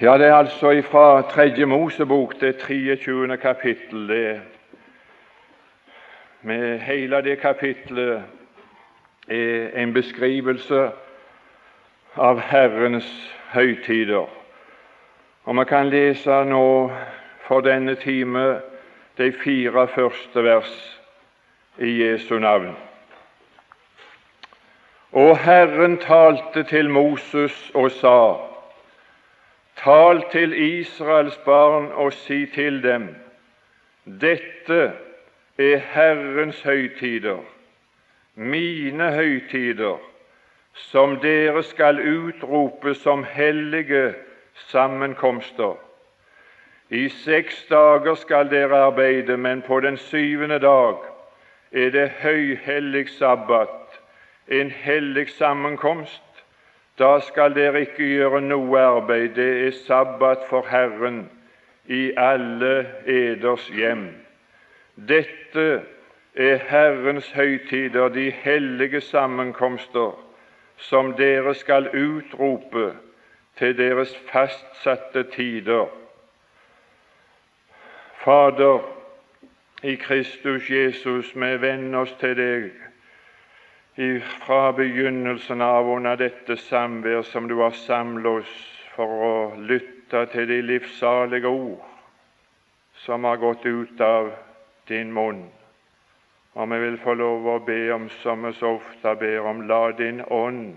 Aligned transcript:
Ja, 0.00 0.18
det 0.18 0.26
er 0.26 0.34
altså 0.34 0.82
fra 0.82 1.22
Tredje 1.30 1.66
Mosebok, 1.66 2.40
det 2.40 2.58
23. 2.58 3.36
kapittel. 3.36 4.08
Det, 4.08 4.40
med 6.42 6.78
hele 6.78 7.22
det 7.22 7.38
kapittelet 7.38 8.22
er 9.28 9.82
en 9.82 9.94
beskrivelse 9.94 10.90
av 12.16 12.40
Herrens 12.40 13.36
høytider. 13.52 14.28
Og 15.44 15.56
Vi 15.56 15.64
kan 15.64 15.88
lese 15.88 16.44
nå 16.44 16.92
for 17.46 17.60
denne 17.60 17.94
time 17.94 18.60
de 19.18 19.32
fire 19.32 19.88
første 19.88 20.44
vers 20.44 21.00
i 21.78 22.02
Jesu 22.02 22.38
navn. 22.38 22.76
Og 25.14 25.38
Herren 25.38 25.98
talte 25.98 26.62
til 26.62 26.90
Moses 26.90 27.70
og 27.74 27.90
sa:" 27.90 28.34
Tal 29.76 30.22
til 30.32 30.52
Israels 30.52 31.36
barn 31.44 31.92
og 31.92 32.12
si 32.12 32.46
til 32.46 32.82
dem:" 32.82 33.14
Dette 34.20 34.92
er 35.58 35.76
Herrens 35.76 36.62
høytider, 36.62 37.38
mine 38.34 39.12
høytider, 39.12 39.98
som 40.72 41.20
dere 41.20 41.62
skal 41.62 42.02
utrope 42.16 42.94
som 42.94 43.24
hellige 43.24 44.14
sammenkomster. 44.54 45.76
I 46.90 47.08
seks 47.08 47.64
dager 47.70 48.14
skal 48.14 48.50
dere 48.50 48.78
arbeide, 48.78 49.36
men 49.36 49.62
på 49.62 49.80
den 49.80 49.96
syvende 49.96 50.58
dag 50.58 50.94
er 51.72 51.90
det 51.90 52.10
høyhellig 52.10 53.08
sabbat, 53.08 53.83
en 54.48 54.70
hellig 54.70 55.28
sammenkomst. 55.28 56.22
Da 56.98 57.20
skal 57.20 57.54
dere 57.54 57.80
ikke 57.80 58.06
gjøre 58.06 58.40
noe 58.40 58.80
arbeid. 58.80 59.34
Det 59.34 59.66
er 59.66 59.78
sabbat 59.86 60.44
for 60.48 60.66
Herren 60.70 61.24
i 61.86 62.12
alle 62.16 62.86
eders 63.06 63.66
hjem. 63.68 64.06
Dette 64.94 65.82
er 66.34 66.56
Herrens 66.68 67.30
høytider, 67.32 68.08
de 68.08 68.30
hellige 68.30 69.00
sammenkomster, 69.00 70.14
som 70.76 71.14
dere 71.18 71.54
skal 71.54 71.88
utrope 71.88 72.92
til 73.58 73.78
deres 73.78 74.16
fastsatte 74.30 75.22
tider. 75.34 75.86
Fader, 78.24 78.80
i 79.82 79.94
Kristus 79.94 80.70
Jesus, 80.70 81.34
vi 81.36 81.60
venner 81.60 81.98
oss 81.98 82.14
til 82.20 82.32
deg 82.38 82.70
fra 83.96 84.72
begynnelsen 84.72 85.60
av 85.62 85.88
under 85.96 86.16
dette 86.18 86.56
samvær 86.56 87.22
som 87.22 87.46
du 87.48 87.54
har 87.60 87.76
samlet 87.84 88.40
oss 88.40 88.54
for 88.94 89.26
å 89.26 89.34
lytte 89.58 90.24
til 90.32 90.48
de 90.50 90.60
livssalige 90.62 91.50
ord 91.50 91.84
som 93.04 93.24
har 93.24 93.36
gått 93.36 93.66
ut 93.66 94.00
av 94.00 94.32
din 94.88 95.12
munn. 95.14 95.44
Og 96.54 96.70
vi 96.70 96.80
vil 96.84 96.98
få 97.02 97.14
lov 97.18 97.46
å 97.50 97.58
be 97.66 97.78
om, 97.94 98.08
som 98.22 98.46
vi 98.46 98.52
så 98.58 98.76
ofte 98.76 99.14
ber 99.18 99.46
om, 99.46 99.64
la 99.68 99.90
din 99.98 100.22
ånd 100.22 100.74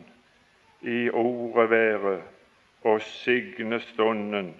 i 0.81 1.09
ordet 1.09 1.69
være 1.69 2.15
og 2.87 3.01
signe 3.01 3.81
stunden, 3.91 4.53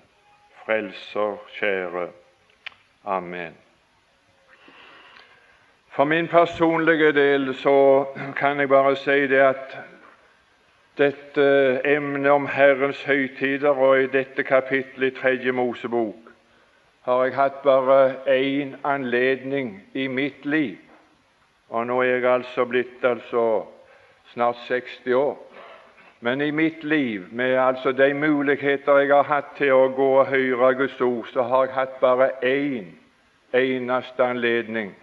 Frelser 0.65 1.37
kjære. 1.55 2.09
Amen. 3.05 3.66
For 5.97 6.03
min 6.03 6.27
personlige 6.27 7.11
del 7.11 7.55
så 7.55 8.05
kan 8.35 8.59
jeg 8.59 8.69
bare 8.69 8.95
si 8.95 9.27
det 9.27 9.39
at 9.41 9.77
dette 10.97 11.45
emnet 11.85 12.31
om 12.31 12.45
Herrens 12.47 12.99
høytider 13.03 13.69
og 13.69 14.03
i 14.03 14.07
dette 14.07 14.43
kapittelet 14.43 15.07
i 15.07 15.15
Tredje 15.15 15.51
Mosebok 15.51 16.29
har 17.01 17.23
jeg 17.23 17.33
hatt 17.35 17.57
bare 17.63 18.13
én 18.27 18.75
anledning 18.83 19.71
i 19.93 20.05
mitt 20.07 20.45
liv. 20.45 20.77
Og 21.69 21.87
nå 21.87 22.01
er 22.01 22.05
jeg 22.05 22.29
altså 22.33 22.65
blitt 22.65 23.01
altså 23.03 23.63
snart 24.33 24.61
60 24.67 25.13
år. 25.13 25.41
Men 26.19 26.41
i 26.41 26.51
mitt 26.51 26.83
liv, 26.83 27.25
med 27.31 27.55
altså 27.55 27.91
de 27.91 28.13
muligheter 28.13 28.97
jeg 28.97 29.15
har 29.15 29.23
hatt 29.33 29.57
til 29.57 29.73
å 29.73 29.89
gå 29.97 30.13
og 30.19 30.27
høre 30.27 30.73
Guds 30.75 31.01
ord, 31.01 31.25
så 31.33 31.41
har 31.41 31.65
jeg 31.65 31.73
hatt 31.73 31.99
bare 32.05 32.29
én 32.43 32.93
eneste 33.53 34.23
anledning 34.23 34.93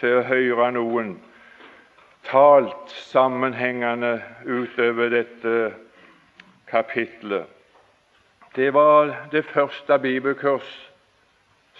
til 0.00 0.18
å 0.18 0.26
høre 0.28 0.70
noen 0.74 1.16
talt 2.24 2.94
sammenhengende 3.10 4.16
utover 4.46 5.12
dette 5.12 5.74
kapitlet. 6.70 7.46
Det 8.56 8.70
var 8.74 9.12
det 9.32 9.44
første 9.44 9.98
bibelkurs 9.98 10.70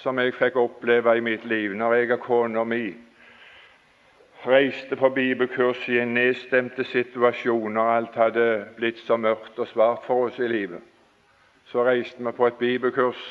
som 0.02 0.18
jeg 0.18 0.34
fikk 0.34 0.56
oppleve 0.58 1.16
i 1.16 1.22
mitt 1.22 1.44
liv 1.46 1.74
når 1.78 1.94
jeg 1.94 2.16
og 2.16 2.24
kona 2.26 2.64
mi 2.66 2.86
reiste 4.46 4.96
på 4.96 5.08
bibelkurs 5.08 5.88
i 5.88 5.98
en 6.02 6.14
nedstemte 6.14 6.84
situasjon 6.84 7.72
når 7.72 7.92
alt 7.96 8.18
hadde 8.18 8.48
blitt 8.76 9.00
så 9.06 9.16
mørkt 9.16 9.58
og 9.58 9.68
svart 9.70 10.04
for 10.06 10.28
oss 10.28 10.38
i 10.38 10.48
livet. 10.48 10.82
Så 11.64 11.84
reiste 11.86 12.20
vi 12.20 12.32
på 12.32 12.46
et 12.46 12.58
bibelkurs 12.60 13.22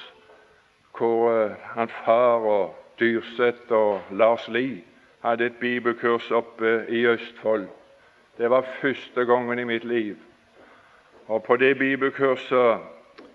hvor 0.97 1.29
uh, 1.29 1.51
han 1.75 1.89
far 2.03 2.47
og 2.47 2.82
Dyrseth 2.99 3.71
og 3.71 4.01
Lars 4.11 4.47
Lie 4.47 4.83
hadde 5.23 5.45
et 5.45 5.55
bibelkurs 5.59 6.31
oppe 6.31 6.85
i 6.89 7.05
Østfold. 7.07 7.67
Det 8.37 8.49
var 8.49 8.65
første 8.81 9.25
gangen 9.25 9.59
i 9.59 9.63
mitt 9.63 9.83
liv. 9.83 10.15
Og 11.27 11.43
På 11.43 11.55
det 11.55 11.77
bibelkurset 11.77 12.79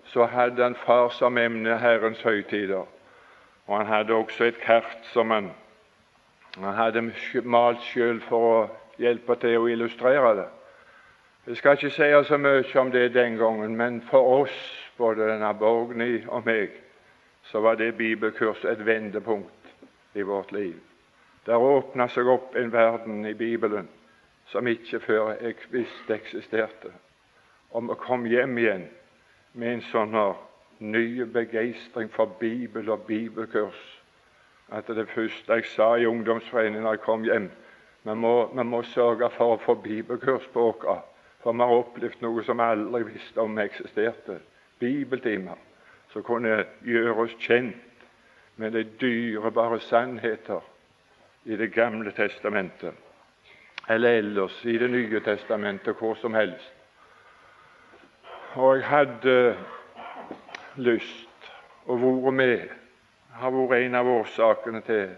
så 0.03 0.25
hadde 0.25 0.63
han 0.63 0.75
far 0.75 1.09
som 1.09 1.37
emne 1.37 1.77
Herrens 1.77 2.21
høytider. 2.21 2.85
Og 3.67 3.77
han 3.77 3.85
hadde 3.85 4.13
også 4.13 4.43
et 4.43 4.59
kart 4.59 4.97
som 5.13 5.31
han 5.31 5.51
han 6.57 6.73
hadde 6.73 7.11
malt 7.43 7.83
sjøl 7.85 8.19
for 8.25 8.45
å 8.49 8.61
hjelpe 8.99 9.35
til 9.39 9.59
å 9.59 9.67
illustrere 9.69 10.31
det. 10.35 10.47
Jeg 11.47 11.57
skal 11.57 11.77
ikke 11.77 11.91
si 11.93 12.09
så 12.27 12.37
mye 12.37 12.81
om 12.81 12.91
det 12.91 13.13
den 13.13 13.37
gangen, 13.37 13.75
men 13.77 14.01
for 14.09 14.41
oss, 14.41 14.57
både 14.97 15.29
denne 15.29 15.53
Borgny 15.53 16.25
og 16.27 16.45
meg, 16.45 16.73
så 17.51 17.59
var 17.59 17.75
det 17.75 17.97
bibelkurset 17.97 18.71
et 18.71 18.85
vendepunkt 18.85 19.73
i 20.13 20.21
vårt 20.21 20.51
liv. 20.51 20.75
Der 21.45 21.57
åpna 21.57 22.05
seg 22.07 22.27
opp 22.29 22.55
en 22.55 22.71
verden 22.71 23.25
i 23.25 23.33
Bibelen 23.33 23.87
som 24.49 24.67
ikke 24.67 24.99
før 24.99 25.31
jeg 25.41 25.55
visste 25.71 26.13
eksisterte. 26.13 26.91
Og 27.71 27.89
vi 27.89 27.97
kom 28.01 28.25
hjem 28.25 28.57
igjen 28.57 28.85
med 29.53 29.73
en 29.73 29.87
sånn 29.89 30.17
ny 30.79 31.25
begeistring 31.25 32.11
for 32.13 32.37
Bibel 32.39 32.89
og 32.89 33.07
bibelkurs 33.07 33.81
at 34.69 34.87
det 34.87 35.07
første 35.09 35.53
jeg 35.57 35.65
sa 35.73 35.95
i 35.97 36.05
ungdomsforeningen 36.05 36.85
da 36.85 36.93
jeg 36.93 37.01
kom 37.05 37.25
hjem 37.25 37.49
vi 38.05 38.15
må, 38.15 38.33
vi 38.53 38.63
må 38.63 38.83
sørge 38.85 39.31
for 39.33 39.55
å 39.55 39.61
få 39.63 39.75
bibelkurs 39.83 40.45
på 40.53 40.69
oss, 40.69 41.01
for 41.43 41.53
vi 41.53 41.65
har 41.65 41.81
opplevd 41.81 42.21
noe 42.23 42.43
som 42.47 42.61
vi 42.61 42.67
aldri 42.71 43.09
visste 43.09 43.41
om 43.43 43.57
eksisterte. 43.59 44.37
Bibeltimer 44.79 45.57
som 46.13 46.23
kunne 46.23 46.65
gjøre 46.85 47.15
oss 47.25 47.35
kjent 47.39 48.05
med 48.55 48.71
de 48.71 48.83
dyrebare 49.01 49.79
sannheter 49.79 50.65
i 51.45 51.55
Det 51.55 51.71
gamle 51.73 52.11
testamentet, 52.11 52.93
eller 53.89 54.09
ellers 54.09 54.65
i 54.65 54.77
Det 54.77 54.89
nye 54.89 55.19
testamentet, 55.19 55.95
hvor 55.95 56.15
som 56.15 56.33
helst. 56.33 56.73
Og 58.55 58.75
jeg 58.75 58.85
hadde 58.85 59.55
lyst 60.75 61.51
å 61.85 61.95
være 61.95 62.31
med 62.31 62.69
har 63.39 63.51
vært 63.51 63.85
en 63.85 63.95
av 63.95 64.07
årsakene 64.07 64.81
til 64.81 65.11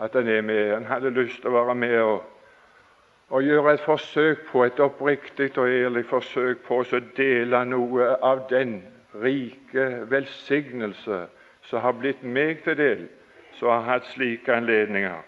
at 0.00 0.14
en 0.16 0.28
er 0.28 0.42
med. 0.42 0.72
En 0.76 0.86
hadde 0.88 1.10
lyst 1.10 1.42
til 1.42 1.50
å 1.50 1.58
være 1.58 1.74
med 1.74 1.96
og, 2.00 2.22
og 3.28 3.42
gjøre 3.44 3.74
et 3.74 3.84
forsøk 3.84 4.46
på 4.52 4.64
et 4.64 4.80
oppriktig 4.80 5.50
og 5.58 5.68
ærlig 5.68 6.06
forsøk 6.08 6.64
på 6.66 6.80
å 6.80 7.02
dele 7.16 7.64
noe 7.68 8.14
av 8.16 8.46
den 8.50 8.80
rike 9.14 10.10
velsignelse 10.10 11.26
som 11.62 11.80
har 11.80 11.92
blitt 11.92 12.22
meg 12.22 12.62
til 12.64 12.76
del, 12.76 13.08
som 13.58 13.68
har 13.68 13.86
hatt 13.86 14.06
slike 14.14 14.54
anledninger. 14.54 15.22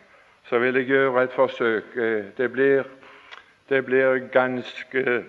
Så 0.45 0.59
vil 0.59 0.75
jeg 0.75 0.91
gjøre 0.91 1.25
et 1.25 1.33
forsøk. 1.33 1.95
Det 2.37 2.53
blir, 2.53 2.85
det 3.69 3.85
blir 3.87 4.29
ganske 4.33 5.23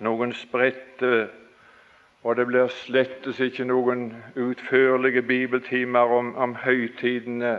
noen 0.00 0.32
spredte 0.32 1.28
og 2.22 2.36
det 2.36 2.46
blir 2.46 2.68
slettes 2.70 3.40
ikke 3.42 3.64
noen 3.66 4.12
utførlige 4.38 5.22
bibeltimer 5.22 6.12
om, 6.18 6.34
om 6.36 6.54
høytidene 6.54 7.56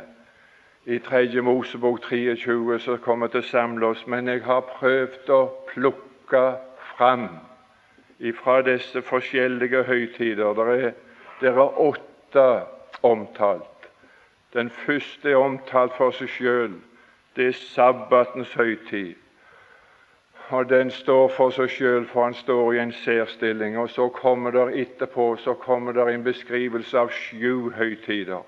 i 0.85 0.99
3. 0.99 1.41
Mosebok 1.41 1.99
23 2.09 2.79
som 2.79 3.01
kommer 3.03 3.27
til 3.27 3.44
å 3.44 3.49
samle 3.49 3.91
oss, 3.91 4.06
men 4.07 4.27
jeg 4.31 4.44
har 4.47 4.63
prøvd 4.77 5.33
å 5.35 5.41
plukke 5.73 6.44
fram 6.95 7.27
ifra 8.23 8.61
disse 8.61 9.01
forskjellige 9.01 9.83
høytider. 9.83 10.53
Der 10.53 10.65
er, 10.65 10.91
der 11.41 11.51
er 11.51 11.79
åtte 11.79 12.65
omtalt. 13.03 13.89
Den 14.53 14.69
første 14.69 15.31
er 15.31 15.35
omtalt 15.35 15.97
for 15.97 16.15
seg 16.15 16.29
sjøl. 16.29 16.77
Det 17.35 17.47
er 17.47 17.59
sabbatens 17.59 18.53
høytid. 18.53 19.15
og 20.49 20.69
den 20.69 20.91
står 20.91 21.27
for 21.33 21.49
seg 21.49 21.69
sjøl, 21.69 22.03
for 22.05 22.23
han 22.23 22.33
står 22.33 22.73
i 22.73 22.79
en 22.79 22.91
særstilling. 22.91 23.77
Og 23.77 23.89
så 23.89 24.09
kommer 24.09 24.51
det 24.51 24.81
etterpå 24.81 25.35
så 25.35 25.53
kommer 25.53 25.91
det 25.91 26.13
en 26.13 26.23
beskrivelse 26.23 26.99
av 26.99 27.09
sju 27.09 27.71
høytider. 27.71 28.43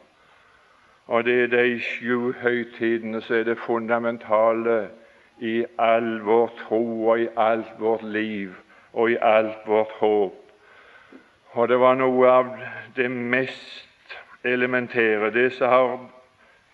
Og 1.07 1.23
det 1.23 1.39
er 1.43 1.47
de 1.47 1.79
sju 1.79 2.33
høytidene 2.41 3.21
som 3.21 3.35
er 3.35 3.43
det 3.43 3.57
fundamentale 3.57 4.89
i 5.39 5.65
all 5.77 6.19
vår 6.21 6.51
tro 6.59 6.83
og 7.09 7.19
i 7.19 7.27
alt 7.37 7.73
vårt 7.79 8.03
liv 8.03 8.53
og 8.95 9.11
i 9.11 9.17
alt 9.21 9.67
vårt 9.67 9.91
håp. 9.99 10.33
Og 11.51 11.67
det 11.69 11.79
var 11.79 11.95
noe 11.99 12.27
av 12.31 12.51
det 12.95 13.09
mest 13.11 14.15
elementære, 14.43 15.31
det 15.31 15.51
som 15.53 15.69
har 15.69 15.97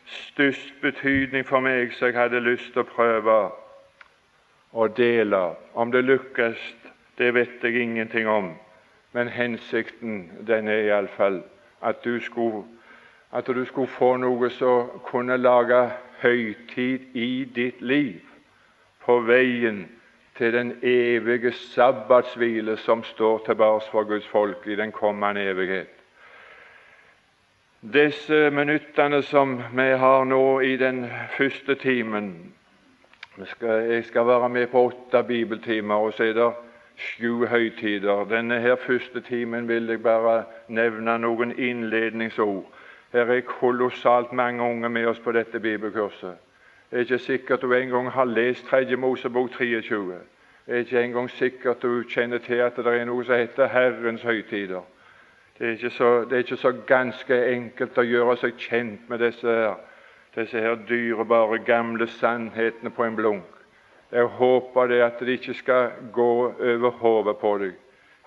størst 0.06 0.74
betydning 0.82 1.46
for 1.46 1.60
meg, 1.60 1.94
som 1.94 2.10
jeg 2.10 2.18
hadde 2.18 2.42
lyst 2.42 2.74
til 2.74 2.84
å 2.84 2.90
prøve 2.90 3.38
å 4.74 4.88
dele. 4.88 5.42
Om 5.74 5.92
det 5.92 6.04
lykkes, 6.06 6.62
det 7.18 7.34
vet 7.34 7.64
jeg 7.64 7.82
ingenting 7.82 8.28
om, 8.28 8.54
men 9.14 9.30
hensikten 9.30 10.30
den 10.48 10.68
er 10.68 10.86
iallfall 10.88 11.42
at 11.82 12.04
du 12.06 12.20
skulle 12.22 12.64
at 13.32 13.48
du 13.48 13.66
skulle 13.66 13.88
få 13.88 14.18
noe 14.20 14.50
som 14.50 14.90
kunne 15.08 15.38
lage 15.38 15.86
høytid 16.22 17.16
i 17.16 17.46
ditt 17.56 17.82
liv 17.82 18.20
på 19.06 19.22
veien 19.24 19.86
til 20.42 20.54
den 20.54 20.72
evige 20.84 21.52
sabbatshvile 21.52 22.78
som 22.78 23.04
står 23.04 23.44
tilbake 23.46 23.86
for 23.92 24.04
Guds 24.04 24.28
folk 24.28 24.68
i 24.68 24.76
den 24.76 24.92
kommende 24.92 25.42
evighet. 25.42 25.88
Disse 27.94 28.50
minuttene 28.50 29.22
som 29.22 29.62
vi 29.74 29.86
har 30.02 30.24
nå 30.24 30.60
i 30.60 30.78
den 30.78 31.06
første 31.38 31.76
timen 31.76 32.54
Jeg 33.38 34.04
skal 34.04 34.28
være 34.28 34.50
med 34.50 34.68
på 34.68 34.82
åtte 34.86 35.24
bibeltimer, 35.24 35.96
og 35.96 36.14
så 36.14 36.24
er 36.24 36.34
det 36.34 36.52
sju 36.96 37.46
høytider. 37.46 38.26
Denne 38.26 38.60
her 38.60 38.76
første 38.76 39.22
timen 39.22 39.68
vil 39.68 39.90
jeg 39.90 40.04
bare 40.04 40.44
nevne 40.68 41.18
noen 41.18 41.54
innledningsord. 41.58 42.66
Her 43.14 43.26
er 43.32 43.42
kolossalt 43.42 44.34
mange 44.34 44.64
unge 44.64 44.90
med 44.90 45.06
oss 45.06 45.20
på 45.20 45.32
dette 45.32 45.60
bibelkurset. 45.60 46.36
Det 46.92 46.98
er 46.98 47.02
ikke 47.02 47.20
sikkert 47.20 47.62
du 47.62 47.74
engang 47.74 48.12
har 48.12 48.26
lest 48.26 48.66
3. 48.66 48.96
Mosebok 48.96 49.52
23. 49.52 50.14
Det 50.66 50.76
er 50.76 50.78
ikke 50.78 51.04
engang 51.04 51.30
sikkert 51.30 51.82
du 51.82 52.04
kjenner 52.04 52.38
til 52.38 52.54
at 52.54 52.76
det 52.76 52.86
er 52.88 53.06
noe 53.06 53.24
som 53.24 53.36
heter 53.40 53.68
Herrens 53.68 54.22
høytider. 54.22 54.82
Det 55.60 55.84
er, 55.84 55.90
så, 55.90 56.26
det 56.26 56.34
er 56.34 56.38
ikke 56.38 56.58
så, 56.58 56.74
ganske 56.88 57.38
enkelt 57.54 57.98
å 57.98 58.04
gjøre 58.04 58.36
seg 58.42 58.60
kjent 58.60 59.08
med 59.10 59.24
disse 59.24 59.48
her, 59.48 59.80
disse 60.36 60.60
her 60.60 60.76
dyrebare, 60.90 61.62
gamle 61.64 62.08
sannhetene 62.08 62.92
på 62.92 63.08
en 63.08 63.16
blunk. 63.16 63.48
Jeg 64.12 64.26
håper 64.26 64.88
det 64.92 65.02
at 65.02 65.20
det 65.20 65.40
ikke 65.40 65.54
skal 65.54 65.92
gå 66.12 66.32
over 66.60 66.90
hodet 66.90 67.38
på 67.38 67.58
deg. 67.58 67.80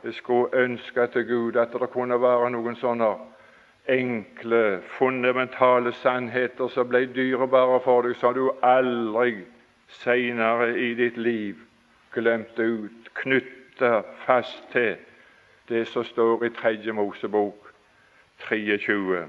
Jeg 0.05 0.15
skulle 0.15 0.65
ønske 0.65 1.07
til 1.13 1.29
Gud 1.29 1.57
at 1.61 1.73
det 1.73 1.91
kunne 1.93 2.17
være 2.21 2.49
noen 2.57 2.81
sånne 2.81 3.13
enkle, 3.89 4.83
fundamentale 4.83 5.93
sannheter 5.93 6.69
som 6.69 6.89
ble 6.89 7.05
dyrebare 7.15 7.81
for 7.85 8.07
deg, 8.07 8.17
som 8.17 8.35
du 8.35 8.49
aldri 8.63 9.45
seinere 10.01 10.73
i 10.81 10.95
ditt 10.99 11.17
liv 11.21 11.61
glemte 12.15 12.63
ut, 12.63 13.11
knytta 13.15 14.03
fast 14.25 14.63
til 14.73 14.97
det 15.69 15.87
som 15.89 16.05
står 16.05 16.45
i 16.45 16.53
Tredje 16.57 16.93
Mosebok 16.93 17.73
23. 18.49 19.25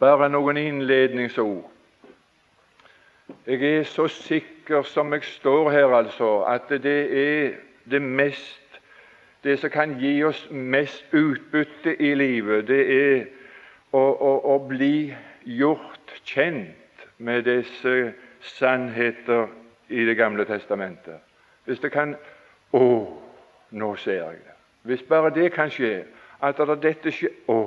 Bare 0.00 0.28
noen 0.28 0.56
innledningsord. 0.56 1.70
Jeg 3.46 3.62
er 3.64 3.84
så 3.88 4.08
sikker 4.08 4.82
som 4.82 5.12
jeg 5.12 5.24
står 5.24 5.70
her, 5.70 5.94
altså, 5.96 6.42
at 6.48 6.68
det 6.68 7.00
er 7.20 7.54
det 7.90 8.02
mest 8.02 8.63
det 9.44 9.58
som 9.58 9.70
kan 9.70 9.98
gi 10.00 10.24
oss 10.24 10.48
mest 10.50 11.04
utbytte 11.12 12.02
i 12.02 12.14
livet, 12.14 12.68
det 12.68 12.84
er 12.92 13.26
å, 13.92 14.00
å, 14.00 14.32
å 14.54 14.58
bli 14.68 15.14
gjort 15.44 16.14
kjent 16.24 17.04
med 17.18 17.44
disse 17.44 18.12
sannheter 18.40 19.46
i 19.88 20.04
Det 20.04 20.16
gamle 20.16 20.44
testamentet. 20.44 21.20
Hvis 21.64 21.80
det 21.80 21.92
kan 21.92 22.16
Å, 22.72 22.86
nå 23.70 23.96
ser 23.96 24.16
jeg 24.16 24.38
det. 24.40 24.54
Hvis 24.82 25.02
bare 25.02 25.30
det 25.30 25.52
kan 25.52 25.70
skje, 25.70 26.04
at 26.40 26.58
det 26.58 26.80
dette 26.82 27.12
skjer 27.12 27.30
Å, 27.52 27.58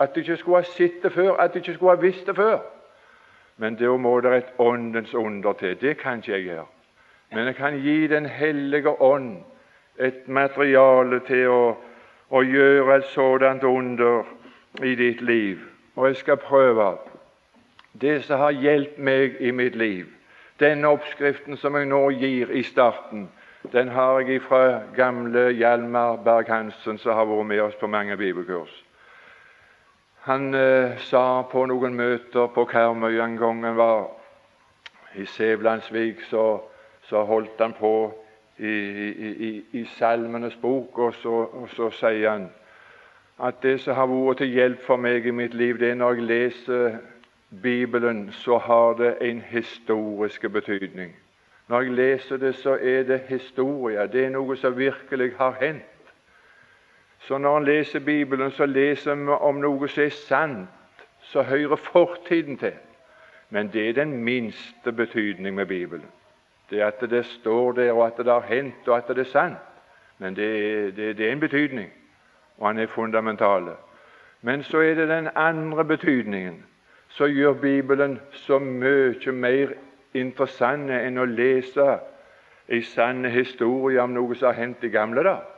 at 0.00 0.14
du 0.14 0.20
ikke 0.20 0.36
skulle 0.36 0.62
ha 0.64 0.70
sett 0.72 1.02
det 1.02 1.12
før, 1.12 1.36
at 1.36 1.52
du 1.52 1.58
ikke 1.58 1.74
skulle 1.74 1.94
ha 1.94 2.00
visst 2.00 2.26
det 2.26 2.36
før. 2.36 2.58
Men 3.56 3.76
da 3.76 3.92
må 3.96 4.20
det 4.20 4.32
et 4.36 4.50
åndens 4.58 5.14
under 5.14 5.52
til. 5.52 5.76
Det 5.80 5.96
kan 6.00 6.18
ikke 6.18 6.32
jeg 6.32 6.48
gjøre. 6.48 6.66
Men 7.32 7.46
jeg 7.46 7.56
kan 7.56 7.78
gi 7.80 8.06
Den 8.06 8.26
hellige 8.26 9.00
ånd 9.00 9.44
et 9.98 10.28
materiale 10.28 11.20
til 11.26 11.48
å, 11.48 11.62
å 12.30 12.42
gjøre 12.42 12.96
et 12.96 13.08
sådant 13.12 13.64
under 13.64 14.24
i 14.82 14.94
ditt 14.94 15.20
liv. 15.20 15.62
Og 15.96 16.08
jeg 16.08 16.16
skal 16.16 16.36
prøve 16.36 16.96
det 18.00 18.24
som 18.24 18.40
har 18.40 18.50
hjulpet 18.50 18.98
meg 18.98 19.40
i 19.40 19.50
mitt 19.50 19.76
liv. 19.76 20.06
Denne 20.60 20.88
oppskriften 20.88 21.56
som 21.56 21.76
jeg 21.76 21.88
nå 21.88 22.02
gir 22.10 22.50
i 22.50 22.62
starten, 22.62 23.28
den 23.72 23.88
har 23.88 24.20
jeg 24.20 24.42
fra 24.42 24.80
gamle 24.96 25.50
Hjalmar 25.52 26.20
Berg-Hansen, 26.24 26.98
som 26.98 27.16
har 27.16 27.26
vært 27.26 27.46
med 27.46 27.60
oss 27.60 27.74
på 27.80 27.86
mange 27.86 28.16
bibelkurs. 28.16 28.72
Han 30.26 30.54
eh, 30.54 30.98
sa 31.06 31.42
på 31.50 31.66
noen 31.70 31.94
møter 31.94 32.48
på 32.54 32.64
Karmøy 32.66 33.20
en 33.22 33.36
gang 33.38 33.64
han 33.64 33.76
var 33.76 34.08
i 35.14 35.26
Sævlandsvik, 35.26 36.24
så, 36.30 36.60
så 37.08 37.22
holdt 37.24 37.60
han 37.60 37.76
på 37.78 37.92
i, 38.58 38.68
i, 38.68 39.64
i 39.72 39.84
Salmenes 39.84 40.56
bok, 40.56 40.98
og 40.98 41.14
så, 41.14 41.28
og 41.28 41.68
så, 41.68 41.90
sier 41.90 42.30
han 42.30 42.48
at 43.38 43.60
det 43.62 43.80
som 43.80 43.94
har 43.94 44.08
vært 44.08 44.40
til 44.40 44.54
hjelp 44.54 44.84
for 44.86 44.96
meg 44.96 45.26
i 45.26 45.34
mitt 45.34 45.54
liv, 45.54 45.76
det 45.78 45.90
er 45.90 45.98
når 46.00 46.14
jeg 46.16 46.28
leser 46.30 46.96
Bibelen, 47.62 48.30
så 48.32 48.56
har 48.58 48.96
det 48.96 49.16
en 49.20 49.40
historisk 49.40 50.48
betydning. 50.52 51.12
Når 51.68 51.82
jeg 51.82 51.92
leser 51.92 52.36
det, 52.36 52.54
så 52.54 52.78
er 52.80 53.02
det 53.02 53.20
historie. 53.28 54.08
Det 54.08 54.24
er 54.24 54.32
noe 54.32 54.56
som 54.56 54.76
virkelig 54.78 55.34
har 55.36 55.58
hendt. 55.60 55.84
Så 57.26 57.38
når 57.38 57.58
en 57.58 57.64
leser 57.64 58.00
Bibelen, 58.00 58.50
så 58.50 58.66
leser 58.66 59.14
vi 59.14 59.36
om 59.40 59.60
noe 59.60 59.88
som 59.88 60.04
er 60.04 60.16
sant, 60.16 61.02
som 61.20 61.44
hører 61.44 61.76
fortiden 61.76 62.56
til. 62.56 62.76
Men 63.50 63.68
det 63.72 63.88
er 63.88 63.92
den 63.92 64.16
minste 64.24 64.92
betydning 64.92 65.54
med 65.54 65.66
Bibelen 65.66 66.08
det 66.70 66.80
at 66.80 67.00
det 67.00 67.24
står 67.26 67.72
der, 67.72 67.92
og 67.92 68.06
at 68.06 68.16
det 68.16 68.32
har 68.32 68.46
hendt, 68.48 68.88
og 68.88 68.96
at 68.96 69.08
det 69.08 69.18
er 69.18 69.30
sant. 69.30 69.58
Men 70.18 70.36
det, 70.36 70.96
det, 70.96 71.18
det 71.18 71.28
er 71.28 71.32
en 71.32 71.40
betydning, 71.40 71.90
og 72.58 72.66
han 72.66 72.78
er 72.78 72.86
fundamental. 72.86 73.68
Men 74.42 74.62
så 74.62 74.78
er 74.78 74.94
det 74.94 75.08
den 75.08 75.28
andre 75.34 75.84
betydningen 75.84 76.64
som 77.08 77.28
gjør 77.28 77.52
Bibelen 77.52 78.20
så 78.32 78.58
mye 78.58 79.32
mer 79.32 79.74
interessant 80.14 80.90
enn 80.90 81.18
å 81.18 81.24
lese 81.24 81.98
en 82.68 82.82
sann 82.82 83.24
historie 83.24 84.02
om 84.02 84.14
noe 84.14 84.34
som 84.34 84.50
har 84.50 84.60
hendt 84.60 84.84
i 84.84 84.90
gamle 84.90 85.22
dager. 85.22 85.52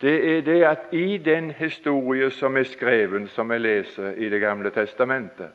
Det 0.00 0.14
er 0.30 0.42
det 0.46 0.60
at 0.64 0.92
i 0.92 1.16
den 1.18 1.50
historie 1.50 2.30
som 2.30 2.56
er 2.56 2.68
skreven, 2.70 3.26
som 3.28 3.50
vi 3.50 3.58
leser 3.58 4.12
i 4.16 4.28
Det 4.28 4.40
gamle 4.40 4.70
testamentet, 4.70 5.50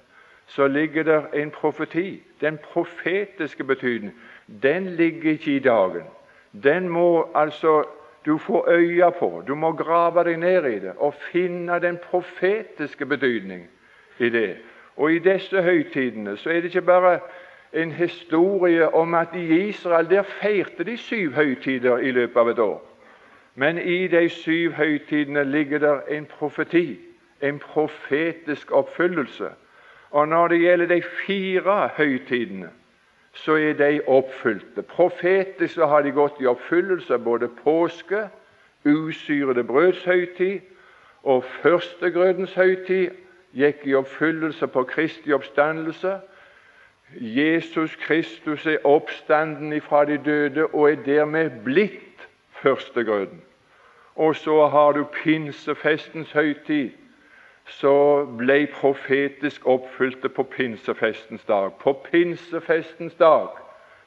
så 0.48 0.68
ligger 0.68 1.04
det 1.04 1.24
en 1.34 1.52
profeti, 1.52 2.24
den 2.42 2.58
profetiske 2.58 3.64
betydning 3.64 4.14
den 4.48 4.86
ligger 4.86 5.32
ikke 5.32 5.56
i 5.56 5.60
dagen. 5.60 6.08
Den 6.64 6.90
må 6.90 7.28
altså 7.36 7.84
du 8.26 8.38
få 8.38 8.66
øye 8.68 9.12
på. 9.20 9.44
Du 9.48 9.56
må 9.56 9.72
grave 9.72 10.24
deg 10.24 10.38
ned 10.38 10.66
i 10.66 10.80
det 10.80 10.94
og 10.98 11.14
finne 11.32 11.80
den 11.80 11.98
profetiske 11.98 13.06
betydning 13.06 13.68
i 14.20 14.30
det. 14.30 14.58
Og 14.96 15.14
i 15.14 15.20
disse 15.20 15.62
høytidene 15.62 16.38
så 16.38 16.50
er 16.50 16.62
det 16.62 16.64
ikke 16.64 16.82
bare 16.82 17.20
en 17.74 17.92
historie 17.92 18.94
om 18.96 19.14
at 19.14 19.28
i 19.36 19.68
Israel 19.68 20.10
der 20.10 20.24
feirte 20.24 20.84
de 20.84 20.98
syv 20.98 21.34
høytider 21.34 21.98
i 21.98 22.12
løpet 22.12 22.38
av 22.38 22.50
et 22.50 22.60
år. 22.60 22.82
Men 23.56 23.78
i 23.78 24.08
de 24.08 24.30
syv 24.30 24.72
høytidene 24.72 25.44
ligger 25.44 25.80
det 25.80 26.18
en 26.18 26.26
profeti, 26.26 27.00
en 27.42 27.60
profetisk 27.60 28.72
oppfyllelse. 28.72 29.50
Og 30.12 30.28
når 30.28 30.48
det 30.48 30.60
gjelder 30.60 30.86
de 30.86 31.02
fire 31.26 31.90
høytidene, 31.98 32.70
så 33.34 33.56
er 33.56 33.74
de 33.74 34.02
oppfylte. 34.08 34.82
Profetisk 34.82 35.76
har 35.76 36.02
de 36.02 36.12
gått 36.12 36.42
i 36.42 36.46
oppfyllelse 36.46 37.18
både 37.20 37.50
påske, 37.64 38.28
usyrede 38.86 39.64
brøds 39.64 40.04
høytid 40.04 40.60
og 41.24 41.44
førstegrødens 41.64 42.54
høytid 42.54 43.16
gikk 43.56 43.86
i 43.88 43.96
oppfyllelse 43.96 44.68
på 44.68 44.84
Kristi 44.84 45.34
oppstandelse. 45.34 46.18
Jesus 47.16 47.96
Kristus 47.96 48.66
er 48.66 48.86
oppstanden 48.86 49.82
fra 49.82 50.06
de 50.06 50.18
døde 50.18 50.66
og 50.66 50.92
er 50.92 51.04
dermed 51.06 51.64
blitt 51.64 52.28
førstegrøden. 52.62 53.42
Og 54.16 54.36
så 54.36 54.68
har 54.68 54.92
du 54.92 55.04
pinsefestens 55.24 56.32
høytid, 56.32 56.92
så 57.66 58.26
ble 58.38 58.68
profetisk 58.68 59.68
oppfylte 59.68 60.30
på 60.30 60.44
pinsefestens 60.44 61.44
dag. 61.44 61.74
På 61.80 61.94
pinsefestens 61.94 63.14
dag 63.14 63.48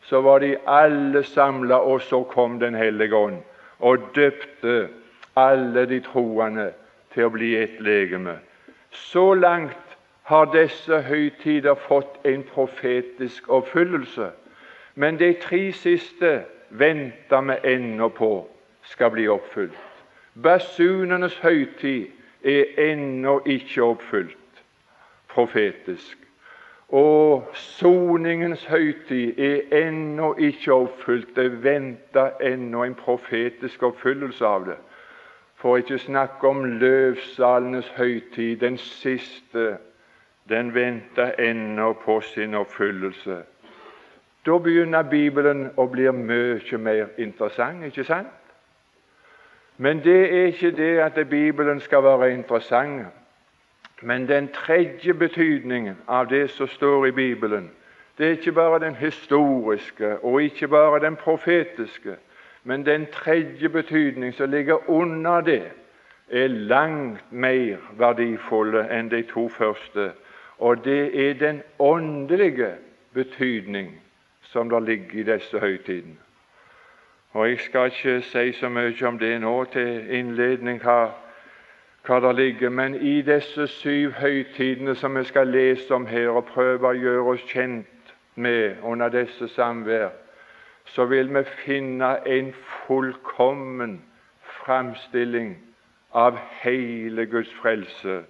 så 0.02 0.20
var 0.20 0.38
de 0.38 0.56
alle 0.66 1.22
samla, 1.22 1.76
og 1.76 2.00
så 2.00 2.22
kom 2.22 2.60
Den 2.60 2.74
hellige 2.74 3.16
ånd 3.16 3.42
og 3.78 3.98
døpte 4.14 4.88
alle 5.36 5.86
de 5.86 6.00
troende 6.00 6.72
til 7.14 7.26
å 7.26 7.32
bli 7.32 7.54
et 7.56 7.80
legeme. 7.80 8.38
Så 8.90 9.34
langt 9.34 9.96
har 10.22 10.48
disse 10.52 11.00
høytider 11.02 11.74
fått 11.74 12.16
en 12.24 12.42
profetisk 12.42 13.48
oppfyllelse. 13.48 14.30
Men 14.94 15.18
de 15.20 15.34
tre 15.40 15.72
siste 15.72 16.40
venter 16.70 17.40
vi 17.40 17.58
ennå 17.74 18.08
på 18.08 18.30
skal 18.82 19.12
bli 19.12 19.28
oppfylt. 19.28 19.76
Basunenes 20.42 21.36
høytid 21.44 22.15
er 22.46 22.92
ennå 22.92 23.40
ikke 23.46 23.82
oppfylt 23.82 24.62
profetisk. 25.36 26.18
Og 26.88 27.48
soningens 27.52 28.64
høytid 28.64 29.38
er 29.38 29.88
ennå 29.88 30.34
ikke 30.38 30.72
oppfylt. 30.72 31.36
Det 31.36 31.64
venter 31.64 32.30
ennå 32.40 32.84
en 32.84 32.94
profetisk 32.94 33.82
oppfyllelse 33.82 34.46
av 34.46 34.68
det. 34.68 34.78
For 35.56 35.76
ikke 35.76 35.98
snakke 35.98 36.48
om 36.48 36.64
løvsalenes 36.64 37.88
høytid, 37.96 38.56
den 38.56 38.78
siste. 38.78 39.76
Den 40.48 40.74
venter 40.74 41.32
ennå 41.42 41.92
på 41.92 42.20
sin 42.20 42.54
oppfyllelse. 42.54 43.42
Da 44.46 44.58
begynner 44.62 45.02
Bibelen 45.02 45.70
å 45.76 45.88
bli 45.90 46.06
mye 46.14 46.78
mer 46.78 47.08
interessant, 47.18 47.82
ikke 47.84 48.04
sant? 48.06 48.30
Men 49.76 50.04
det 50.04 50.34
er 50.34 50.44
ikke 50.44 50.70
det 50.70 50.98
at 50.98 51.28
Bibelen 51.28 51.80
skal 51.80 52.02
være 52.02 52.32
interessant. 52.32 53.06
Men 54.02 54.28
den 54.28 54.48
tredje 54.48 55.14
betydningen 55.14 55.96
av 56.08 56.28
det 56.28 56.50
som 56.50 56.68
står 56.68 57.06
i 57.06 57.10
Bibelen, 57.10 57.70
det 58.18 58.26
er 58.26 58.30
ikke 58.30 58.52
bare 58.52 58.80
den 58.80 58.94
historiske 58.94 60.18
og 60.18 60.42
ikke 60.42 60.68
bare 60.68 61.00
den 61.00 61.16
profetiske, 61.16 62.16
men 62.64 62.86
den 62.86 63.06
tredje 63.12 63.68
betydning 63.68 64.34
som 64.34 64.50
ligger 64.50 64.90
under 64.90 65.40
det, 65.40 65.62
er 66.30 66.46
langt 66.46 67.32
mer 67.32 67.76
verdifulle 67.98 68.88
enn 68.90 69.10
de 69.10 69.22
to 69.22 69.48
første. 69.48 70.10
Og 70.58 70.84
det 70.84 71.28
er 71.28 71.34
den 71.34 71.62
åndelige 71.78 72.72
betydning 73.14 73.92
som 74.42 74.70
der 74.70 74.80
ligger 74.80 75.20
i 75.20 75.22
disse 75.22 75.58
høytidene. 75.58 76.25
Og 77.36 77.48
Jeg 77.48 77.58
skal 77.60 77.86
ikke 77.86 78.22
si 78.22 78.52
så 78.52 78.68
mye 78.68 79.06
om 79.06 79.18
det 79.18 79.40
nå 79.40 79.64
til 79.64 80.06
innledning, 80.08 80.78
hva, 80.80 81.10
hva 82.08 82.16
der 82.24 82.32
ligger, 82.32 82.70
men 82.72 82.94
i 82.94 83.20
disse 83.22 83.66
syv 83.68 84.14
høytidene 84.16 84.94
som 84.96 85.18
vi 85.18 85.24
skal 85.28 85.50
lese 85.52 85.92
om 85.94 86.06
her 86.08 86.30
og 86.32 86.46
prøve 86.48 86.88
å 86.88 86.96
gjøre 86.96 87.34
oss 87.34 87.42
kjent 87.50 88.14
med 88.40 88.80
under 88.82 89.12
disse 89.12 89.48
samvær, 89.52 90.14
så 90.88 91.04
vil 91.04 91.28
vi 91.34 91.42
finne 91.58 92.08
en 92.26 92.48
fullkommen 92.86 93.98
framstilling 94.62 95.58
av 96.14 96.38
hele 96.62 97.26
Guds 97.26 97.52
frelse, 97.60 98.22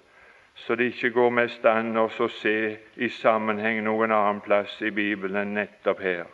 så 0.55 0.75
det 0.75 0.91
ikke 0.97 1.13
går 1.21 1.31
mest 1.31 1.71
an 1.71 1.95
å 1.95 2.09
se 2.41 2.57
i 2.97 3.13
sammenheng 3.21 3.85
noen 3.87 4.11
annen 4.11 4.43
plass 4.43 4.75
i 4.83 4.91
Bibelen 4.91 5.39
enn 5.45 5.55
nettopp 5.61 6.03
her. 6.03 6.27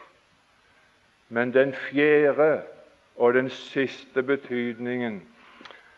Men 1.33 1.55
den 1.55 1.73
fjerde 1.73 2.61
og 3.17 3.35
den 3.35 3.51
siste 3.51 4.23
betydningen 4.23 5.23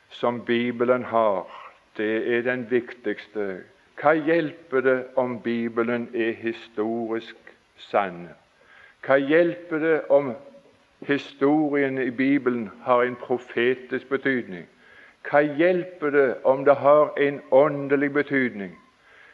som 0.08 0.44
Bibelen 0.44 1.04
har, 1.04 1.70
det 1.96 2.36
er 2.36 2.42
den 2.42 2.70
viktigste. 2.70 3.64
Hva 3.98 4.12
hjelper 4.14 4.80
det 4.80 5.00
om 5.18 5.40
Bibelen 5.42 6.06
er 6.14 6.30
historisk 6.38 7.34
sann? 7.90 8.28
Hva 9.02 9.16
hjelper 9.18 9.82
det 9.82 9.96
om 10.08 10.36
historien 11.02 11.98
i 11.98 12.10
Bibelen 12.10 12.70
har 12.86 13.02
en 13.02 13.16
profetisk 13.16 14.08
betydning? 14.08 14.68
Hva 15.30 15.42
hjelper 15.42 16.10
det 16.14 16.28
om 16.44 16.62
det 16.64 16.76
har 16.76 17.10
en 17.18 17.40
åndelig 17.50 18.12
betydning, 18.12 18.78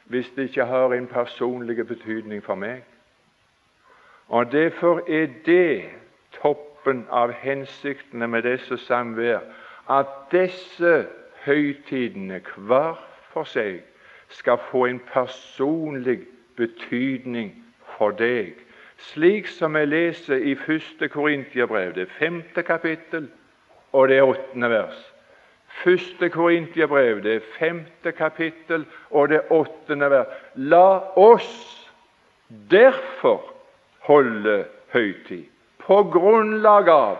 hvis 0.04 0.32
det 0.36 0.48
ikke 0.48 0.64
har 0.64 0.96
en 0.96 1.06
personlig 1.06 1.86
betydning 1.86 2.40
for 2.44 2.56
meg? 2.56 2.80
Og 4.30 4.52
Derfor 4.52 5.02
er 5.08 5.26
det 5.46 5.90
toppen 6.32 7.06
av 7.10 7.32
hensiktene 7.32 8.28
med 8.30 8.46
disse 8.46 8.78
samvær, 8.86 9.40
at 9.90 10.06
disse 10.32 11.06
høytidene 11.44 12.40
hver 12.56 12.98
for 13.32 13.44
seg 13.44 13.82
skal 14.30 14.58
få 14.70 14.86
en 14.86 15.00
personlig 15.12 16.20
betydning 16.56 17.50
for 17.96 18.14
deg 18.14 18.54
slik 19.00 19.48
som 19.48 19.74
vi 19.74 19.84
leser 19.88 20.42
i 20.44 20.52
1. 20.52 21.08
Korintiabrev, 21.12 21.94
det 21.94 22.08
femte 22.18 22.62
kapittel 22.62 23.28
og 23.92 24.08
det 24.08 24.22
åttende 24.22 24.70
vers. 24.70 24.98
1. 25.86 26.30
Korintiabrev, 26.32 27.22
det 27.22 27.42
femte 27.58 28.12
kapittel 28.12 28.84
og 29.10 29.28
det 29.28 29.40
åttende 29.50 30.10
vers. 30.10 30.34
La 30.54 31.00
oss 31.16 31.88
derfor 32.48 33.49
holde 34.10 34.64
høytid, 34.94 35.46
på 35.78 36.02
grunnlag 36.10 36.88
av 36.90 37.18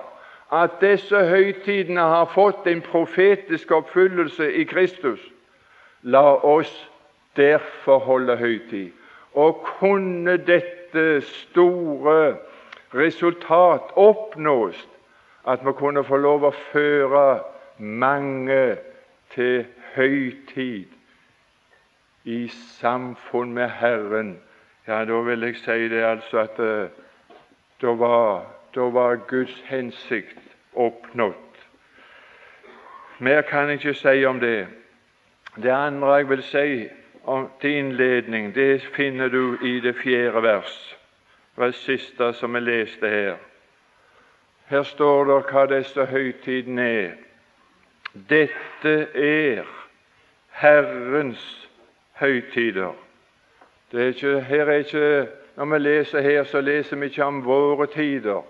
at 0.51 0.81
disse 0.83 1.15
høytidene 1.31 2.03
har 2.03 2.31
fått 2.35 2.67
en 2.67 2.83
profetisk 2.83 3.71
oppfyllelse 3.77 4.49
i 4.59 4.65
Kristus. 4.67 5.21
La 6.03 6.25
oss 6.43 6.73
derfor 7.39 8.03
holde 8.03 8.37
høytid. 8.37 8.91
Og 9.39 9.63
kunne 9.79 10.35
dette 10.43 11.21
store 11.23 12.37
resultat 12.95 13.93
oppnås, 13.95 14.89
at 15.47 15.63
vi 15.63 15.73
kunne 15.79 16.03
få 16.05 16.19
lov 16.19 16.49
å 16.49 16.55
føre 16.73 17.27
mange 17.79 18.77
til 19.35 19.65
høytid 19.95 20.91
i 22.27 22.41
samfunn 22.81 23.55
med 23.55 23.71
Herren, 23.79 24.35
ja, 24.91 25.05
da 25.05 25.21
vil 25.23 25.41
jeg 25.47 25.57
si 25.57 25.89
det 25.89 26.03
altså 26.03 26.39
at 26.39 26.59
uh, 26.59 26.89
da, 27.83 27.87
var, 27.87 28.47
da 28.75 28.81
var 28.81 29.17
Guds 29.29 29.55
hensikt 29.69 30.57
oppnådd. 30.75 31.35
Mer 33.19 33.43
kan 33.43 33.69
jeg 33.69 33.79
ikke 33.79 33.95
si 33.95 34.25
om 34.25 34.41
det. 34.41 34.67
Det 35.63 35.71
andre 35.71 36.15
jeg 36.15 36.29
vil 36.29 36.43
si 36.43 36.89
til 37.61 37.71
innledning, 37.71 38.55
det 38.55 38.83
finner 38.83 39.29
du 39.29 39.59
i 39.63 39.81
det 39.81 39.95
fjerde 39.97 40.43
vers, 40.43 40.97
det 41.57 41.75
siste 41.75 42.33
som 42.33 42.55
vi 42.55 42.61
leste 42.61 43.09
her. 43.09 43.37
Her 44.67 44.83
står 44.83 45.25
det 45.25 45.39
hva 45.53 45.67
disse 45.71 46.07
høytidene 46.07 46.89
er. 46.89 47.13
Dette 48.31 48.97
er 49.15 49.69
Herrens 50.51 51.69
høytider. 52.13 53.10
Det 53.93 54.03
er 54.03 54.07
ikke, 54.07 54.41
her 54.41 54.65
er 54.65 54.73
ikke, 54.73 55.29
Når 55.57 55.65
vi 55.65 55.79
leser 55.79 56.21
her, 56.21 56.45
så 56.45 56.61
leser 56.61 56.97
vi 56.97 57.07
ikke 57.07 57.25
om 57.25 57.45
våre 57.45 57.87
tider, 57.87 58.43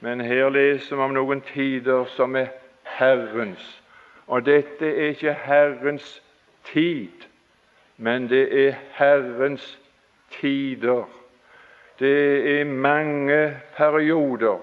men 0.00 0.20
her 0.20 0.48
leser 0.48 0.96
vi 0.96 1.02
om 1.02 1.14
noen 1.14 1.40
tider 1.40 2.04
som 2.04 2.36
er 2.36 2.50
Herrens. 2.82 3.82
Og 4.26 4.46
dette 4.46 4.86
er 4.86 5.14
ikke 5.14 5.32
Herrens 5.32 6.22
tid, 6.72 7.08
men 7.96 8.28
det 8.28 8.66
er 8.66 8.74
Herrens 8.98 9.78
tider. 10.30 11.08
Det 11.98 12.60
er 12.60 12.64
mange 12.64 13.56
perioder, 13.76 14.58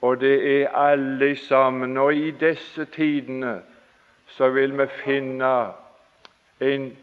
og 0.00 0.20
det 0.20 0.62
er 0.62 0.68
alle 0.68 1.36
sammen. 1.36 1.96
Og 1.96 2.14
i 2.14 2.30
disse 2.30 2.84
tidene 2.84 3.60
så 4.26 4.48
vil 4.48 4.78
vi 4.78 4.86
finne 5.04 5.66
en, 6.60 6.96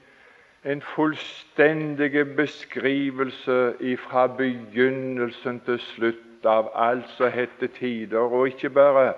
en 0.67 0.81
fullstendig 0.81 2.35
beskrivelse 2.35 3.73
fra 3.97 4.27
begynnelsen 4.27 5.61
til 5.65 5.79
slutt 5.79 6.45
av 6.45 6.67
alt 6.75 7.07
som 7.15 7.31
heter 7.31 7.71
tider, 7.71 8.19
og 8.19 8.47
ikke 8.51 8.69
bare 8.75 9.13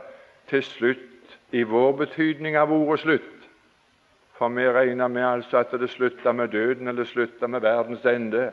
til 0.50 0.63
slutt 0.63 1.38
i 1.51 1.63
vår 1.65 1.96
betydning 2.03 2.58
av 2.58 2.72
ordet 2.72 3.00
slutt, 3.01 3.48
for 4.38 4.53
vi 4.53 4.68
regner 4.70 5.08
med 5.10 5.25
altså 5.25 5.63
at 5.63 5.74
det 5.82 5.89
slutter 5.89 6.32
med 6.32 6.53
døden 6.53 6.88
eller 6.88 7.03
slutter 7.03 7.48
med 7.48 7.65
verdens 7.65 8.06
ende. 8.06 8.51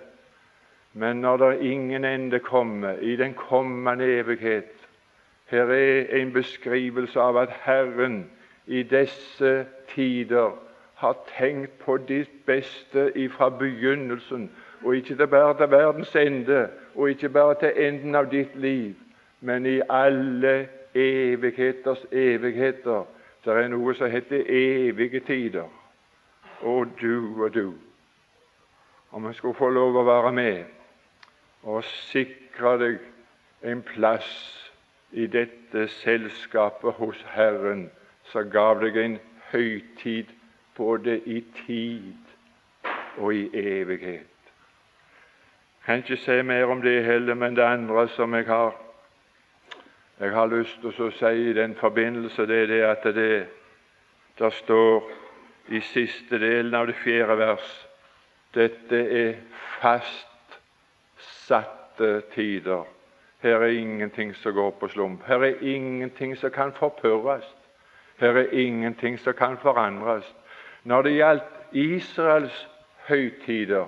Men 0.93 1.21
når 1.21 1.37
det 1.37 1.69
ingen 1.69 2.05
ende 2.05 2.39
kommer, 2.39 2.97
i 2.99 3.17
den 3.17 3.35
kommende 3.35 4.05
evighet 4.05 4.73
Her 5.47 5.71
er 5.71 6.07
en 6.11 6.33
beskrivelse 6.33 7.21
av 7.21 7.37
at 7.37 7.51
Herren 7.63 8.31
i 8.67 8.83
disse 8.83 9.67
tider 9.95 10.66
har 10.97 11.17
tenkt 11.39 11.79
på 11.79 11.97
ditt 11.97 12.47
beste 12.47 13.11
ifra 13.19 13.49
begynnelsen, 13.49 14.51
og 14.85 14.97
ikke 14.97 15.27
bare 15.27 15.57
til 15.59 15.71
verdens 15.71 16.15
ende, 16.17 16.69
og 16.95 17.11
ikke 17.11 17.29
bare 17.29 17.55
til 17.61 17.73
enden 17.89 18.15
av 18.15 18.31
ditt 18.31 18.57
liv, 18.57 18.95
men 19.41 19.67
i 19.67 19.81
alle 19.89 20.69
evigheters 20.95 22.07
evigheter 22.13 23.05
det 23.47 23.55
er 23.55 23.69
noe 23.71 23.93
som 23.95 24.11
heter 24.11 24.49
evige 24.51 25.21
tider. 25.21 25.69
Og 26.67 26.89
du 27.01 27.45
og 27.45 27.55
du. 27.55 27.75
Om 29.13 29.27
jeg 29.27 29.35
skulle 29.35 29.55
få 29.55 29.69
lov 29.71 30.01
å 30.01 30.07
være 30.09 30.33
med 30.35 30.65
og 31.63 31.85
sikre 31.85 32.73
deg 32.81 32.99
en 33.67 33.85
plass 33.87 34.33
i 35.13 35.29
dette 35.31 35.87
selskapet 36.01 36.99
hos 36.99 37.23
Herren, 37.37 37.87
så 38.33 38.43
gav 38.43 38.83
deg 38.83 38.99
en 38.99 39.17
høytid 39.53 40.33
både 40.77 41.19
i 41.19 41.45
tid 41.67 42.15
og 43.17 43.35
i 43.35 43.51
evighet. 43.53 44.27
Jeg 45.87 45.87
kan 45.87 45.97
ikke 45.97 46.17
si 46.17 46.43
mer 46.43 46.65
om 46.65 46.83
det 46.83 47.05
heller, 47.05 47.35
men 47.35 47.57
det 47.57 47.63
andre 47.63 48.09
som 48.09 48.35
jeg 48.35 48.47
har 48.47 48.75
jeg 50.21 50.31
har 50.33 50.47
lyst 50.47 50.81
til 50.81 51.03
å 51.05 51.11
si 51.13 51.51
i 51.51 51.53
den 51.53 51.75
forbindelse, 51.77 52.47
det 52.49 52.63
er 52.63 52.67
det 52.67 52.83
at 52.83 53.05
det 53.15 53.47
der 54.39 54.51
står 54.51 55.11
i 55.69 55.81
siste 55.81 56.39
delen 56.39 56.75
av 56.75 56.87
det 56.87 56.97
fjerde 57.03 57.37
vers 57.39 57.87
dette 58.57 58.97
er 58.97 59.35
fastsatte 59.81 61.51
tider. 62.33 62.85
Her 63.45 63.61
er 63.61 63.67
ingenting 63.77 64.35
som 64.35 64.55
går 64.55 64.71
på 64.81 64.89
slump. 64.89 65.23
Her 65.27 65.45
er 65.45 65.55
ingenting 65.61 66.37
som 66.37 66.51
kan 66.51 66.73
forpurres. 66.73 67.45
Her 68.17 68.37
er 68.41 68.53
ingenting 68.53 69.19
som 69.21 69.35
kan 69.37 69.59
forandres. 69.61 70.35
Når 70.87 71.03
det 71.03 71.13
gjaldt 71.17 71.45
Israels 71.73 72.69
høytider 73.09 73.87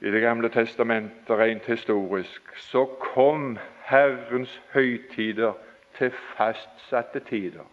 i 0.00 0.10
Det 0.10 0.20
gamle 0.22 0.48
testamentet 0.48 1.30
rent 1.38 1.66
historisk, 1.66 2.42
så 2.56 2.84
kom 3.00 3.58
Herrens 3.84 4.62
høytider 4.72 5.52
til 5.98 6.10
fastsatte 6.10 7.20
tider. 7.20 7.66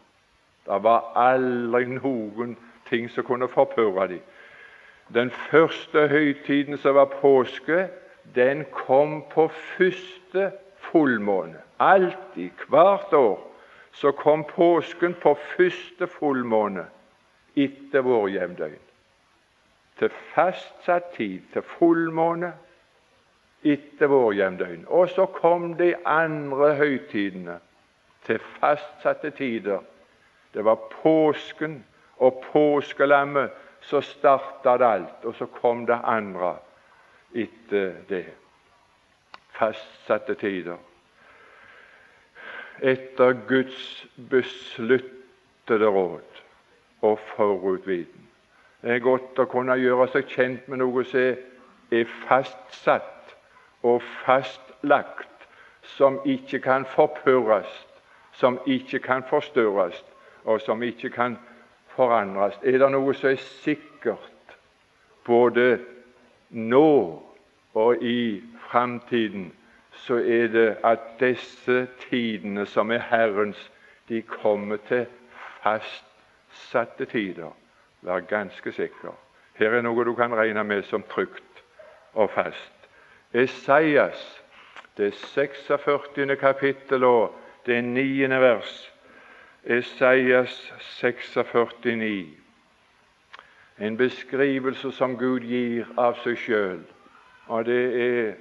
Det 0.65 0.79
var 0.83 1.13
aldri 1.15 1.85
noen 1.85 2.57
ting 2.89 3.07
som 3.11 3.23
kunne 3.23 3.47
forpurre 3.47 4.07
dem. 4.07 4.21
Den 5.13 5.31
første 5.31 6.07
høytiden, 6.07 6.77
som 6.77 6.95
var 6.95 7.13
påske, 7.21 7.87
den 8.35 8.65
kom 8.71 9.21
på 9.31 9.47
første 9.47 10.51
fullmåne. 10.91 11.61
Alltid, 11.79 12.51
hvert 12.67 13.13
år, 13.13 13.39
så 13.91 14.11
kom 14.11 14.43
påsken 14.43 15.13
på 15.13 15.37
første 15.55 16.07
fullmåne 16.07 16.87
etter 17.55 18.01
vårjevndøgn. 18.01 18.81
Til 19.99 20.11
fastsatt 20.33 21.13
tid, 21.15 21.41
til 21.53 21.63
fullmåne 21.77 22.51
etter 23.63 24.11
vårjevndøgn. 24.11 24.85
Og 24.87 25.09
så 25.09 25.25
kom 25.25 25.73
de 25.79 25.93
andre 26.05 26.73
høytidene 26.75 27.59
til 28.25 28.39
fastsatte 28.59 29.31
tider. 29.37 29.79
Det 30.53 30.65
var 30.65 30.75
påsken 31.01 31.83
og 32.17 32.43
påskelammet 32.51 33.51
så 33.85 34.01
starta 34.01 34.77
det 34.77 34.85
alt, 34.85 35.25
og 35.25 35.35
så 35.35 35.45
kom 35.45 35.85
det 35.85 35.99
andre 36.03 36.55
etter 37.35 37.93
det. 38.09 38.25
Fastsatte 39.55 40.35
tider. 40.35 40.77
Etter 42.81 43.37
Guds 43.47 44.07
besluttede 44.29 45.87
råd 45.87 46.34
og 47.05 47.19
forutviten. 47.35 48.21
Det 48.81 48.95
er 48.95 48.99
godt 49.01 49.39
å 49.41 49.47
kunne 49.49 49.77
gjøre 49.81 50.07
seg 50.13 50.29
kjent 50.29 50.67
med 50.69 50.81
noe 50.81 51.03
som 51.09 51.39
er 51.95 52.11
fastsatt 52.25 53.33
og 53.85 54.01
fastlagt, 54.23 55.47
som 55.95 56.19
ikke 56.25 56.59
kan 56.65 56.85
forpurres, 56.89 57.69
som 58.33 58.57
ikke 58.65 58.99
kan 58.99 59.23
forstørres, 59.29 59.97
og 60.45 60.61
som 60.61 60.83
ikke 60.83 61.09
kan 61.13 61.37
forandres. 61.95 62.57
Er 62.63 62.79
det 62.81 62.89
noe 62.93 63.13
som 63.17 63.31
er 63.31 63.41
sikkert 63.41 64.55
både 65.25 65.79
nå 66.49 66.89
og 67.75 68.03
i 68.03 68.41
framtiden, 68.69 69.51
så 70.05 70.19
er 70.19 70.47
det 70.51 70.69
at 70.83 71.15
disse 71.19 71.87
tidene 72.09 72.65
som 72.65 72.91
er 72.91 73.05
Herrens, 73.09 73.71
de 74.09 74.21
kommer 74.21 74.77
til 74.87 75.05
fastsatte 76.55 77.05
tider. 77.05 77.51
Vær 78.01 78.19
ganske 78.19 78.71
sikker. 78.71 79.13
Her 79.55 79.73
er 79.73 79.81
noe 79.81 80.05
du 80.05 80.13
kan 80.15 80.33
regne 80.33 80.63
med 80.63 80.83
som 80.83 81.03
trygt 81.03 81.63
og 82.13 82.29
fast. 82.29 82.89
Esaias, 83.33 84.43
det 84.97 85.13
46. 85.13 86.35
kapittel 86.39 87.03
og 87.03 87.35
det 87.65 87.83
9. 87.83 88.29
vers. 88.29 88.91
Esaias 89.65 90.73
46,9. 90.79 92.25
En 93.79 93.97
beskrivelse 93.97 94.91
som 94.91 95.17
Gud 95.17 95.39
gir 95.39 95.87
av 95.97 96.15
seg 96.23 96.37
sjøl. 96.37 96.83
Og 97.47 97.65
det 97.65 97.81
er, 98.03 98.35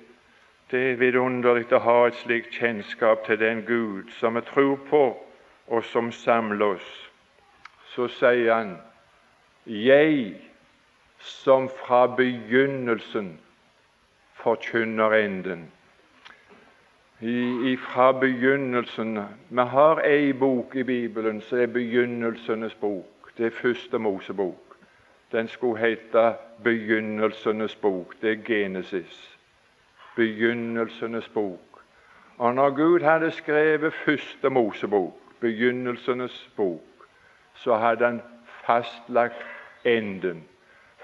det 0.71 0.91
er 0.91 1.01
vidunderlig 1.01 1.73
å 1.73 1.83
ha 1.83 1.97
et 2.07 2.21
slikt 2.23 2.55
kjennskap 2.55 3.27
til 3.27 3.41
den 3.41 3.65
Gud 3.67 4.13
som 4.21 4.37
vi 4.37 4.45
tror 4.47 4.79
på, 4.91 5.05
og 5.67 5.85
som 5.85 6.13
samler 6.13 6.77
oss. 6.77 7.14
Så 7.95 8.09
sier 8.09 8.55
han, 8.55 8.79
'Jeg 9.67 10.35
som 11.19 11.69
fra 11.69 12.07
begynnelsen 12.07 13.41
forkynner 14.35 15.11
enden' 15.11 15.71
fra 17.79 18.13
begynnelsen. 18.13 19.19
Vi 19.51 19.61
har 19.61 20.01
ei 20.01 20.33
bok 20.33 20.77
i 20.77 20.83
Bibelen 20.83 21.41
som 21.41 21.59
er 21.59 21.67
begynnelsenes 21.67 22.75
bok. 22.75 23.31
Det 23.39 23.47
er 23.47 23.51
første 23.51 23.99
Mosebok. 23.99 24.77
Den 25.33 25.49
skulle 25.49 25.79
hete 25.79 26.35
Begynnelsenes 26.65 27.75
bok. 27.77 28.15
Det 28.23 28.31
er 28.31 28.45
Genesis. 28.45 29.39
Begynnelsenes 30.17 31.29
bok. 31.29 31.83
Og 32.39 32.55
når 32.55 32.71
Gud 32.71 33.01
hadde 33.01 33.31
skrevet 33.31 33.95
første 33.95 34.51
Mosebok, 34.51 35.15
begynnelsenes 35.41 36.51
bok, 36.57 36.83
så 37.55 37.77
hadde 37.77 38.05
han 38.05 38.23
fastlagt 38.67 39.47
enden. 39.85 40.45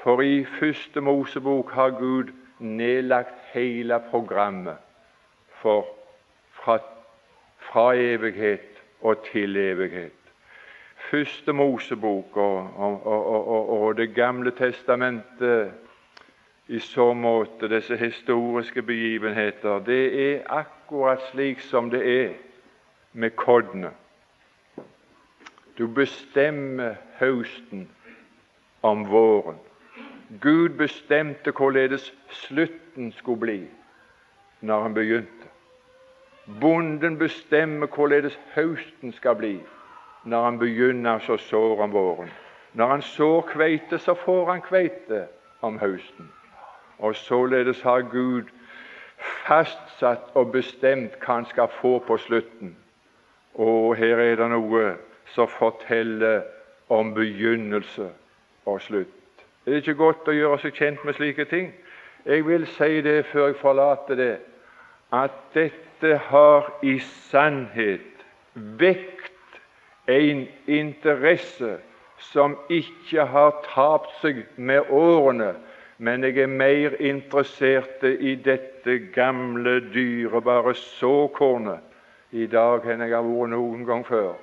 For 0.03 0.21
i 0.21 0.45
første 0.45 1.01
Mosebok 1.01 1.71
har 1.73 1.91
Gud 1.91 2.33
nedlagt 2.59 3.35
hele 3.53 4.01
programmet 4.11 4.77
for 5.61 5.87
fra, 6.65 6.79
fra 7.59 7.95
evighet 7.95 8.83
og 9.01 9.25
til 9.33 9.57
evighet. 9.57 10.13
Første 11.11 11.53
Mosebok 11.53 12.37
og, 12.37 12.71
og, 12.77 13.07
og, 13.07 13.83
og, 13.83 13.97
Det 13.97 14.15
gamle 14.15 14.51
testamentet 14.51 15.73
i 16.69 16.79
så 16.79 17.13
måte, 17.13 17.69
disse 17.69 17.97
historiske 17.97 18.83
begivenheter, 18.83 19.79
det 19.79 20.33
er 20.35 20.43
akkurat 20.49 21.23
slik 21.33 21.61
som 21.61 21.91
det 21.91 22.25
er 22.25 22.35
med 23.13 23.31
koddene. 23.31 23.91
Du 25.81 25.87
bestemmer 25.87 26.95
høsten 27.17 27.89
om 28.83 29.07
våren. 29.09 29.57
Gud 30.41 30.69
bestemte 30.77 31.55
hvorledes 31.57 32.13
slutten 32.29 33.13
skulle 33.13 33.41
bli 33.41 33.61
når 34.61 34.83
han 34.83 34.95
begynte. 34.95 35.49
Bonden 36.61 37.17
bestemmer 37.19 37.87
hvorledes 37.87 38.37
høsten 38.55 39.17
skal 39.17 39.41
bli 39.41 39.55
når 40.25 40.45
han 40.45 40.59
begynner 40.59 41.19
så 41.19 41.65
om 41.81 41.93
våren. 41.93 42.29
Når 42.73 42.87
han 42.87 43.03
sår 43.03 43.41
kveite, 43.41 43.99
så 43.99 44.15
får 44.15 44.51
han 44.51 44.61
kveite 44.61 45.27
om 45.61 45.79
høsten. 45.79 46.29
Og 46.99 47.17
således 47.17 47.83
har 47.83 48.01
Gud 48.01 48.53
fastsatt 49.47 50.29
og 50.35 50.53
bestemt 50.53 51.17
hva 51.25 51.41
han 51.41 51.49
skal 51.49 51.73
få 51.81 51.99
på 51.99 52.17
slutten. 52.17 52.77
Og 53.55 53.97
her 53.97 54.21
er 54.21 54.37
det 54.37 54.51
noe 54.53 54.99
som 55.35 55.49
forteller 55.49 56.43
om 56.89 57.15
begynnelse 57.15 58.11
og 58.67 58.81
slutt. 58.81 59.09
Det 59.65 59.73
Er 59.73 59.83
ikke 59.83 59.95
godt 59.95 60.29
å 60.29 60.35
gjøre 60.35 60.59
seg 60.59 60.75
kjent 60.75 61.05
med 61.05 61.15
slike 61.15 61.45
ting? 61.45 61.73
Jeg 62.27 62.47
vil 62.47 62.67
si 62.67 63.01
det 63.05 63.27
før 63.31 63.47
jeg 63.51 63.61
forlater 63.61 64.17
det, 64.19 64.33
at 65.13 65.37
dette 65.55 66.17
har 66.31 66.73
i 66.83 66.99
sannhet 66.99 68.25
vekt 68.55 69.61
en 70.11 70.47
interesse 70.67 71.77
som 72.21 72.57
ikke 72.69 73.25
har 73.31 73.63
tapt 73.71 74.13
seg 74.21 74.45
med 74.57 74.91
årene, 74.91 75.55
men 75.99 76.25
jeg 76.25 76.39
er 76.45 76.53
mer 76.53 76.97
interessert 77.01 78.05
i 78.05 78.35
dette 78.35 78.99
gamle, 79.15 79.81
dyrebare 79.93 80.75
såkornet 80.75 82.33
i 82.33 82.47
dag 82.47 82.87
enn 82.87 83.05
jeg 83.05 83.15
har 83.15 83.27
vært 83.27 83.53
noen 83.55 83.85
gang 83.89 84.05
før. 84.07 84.35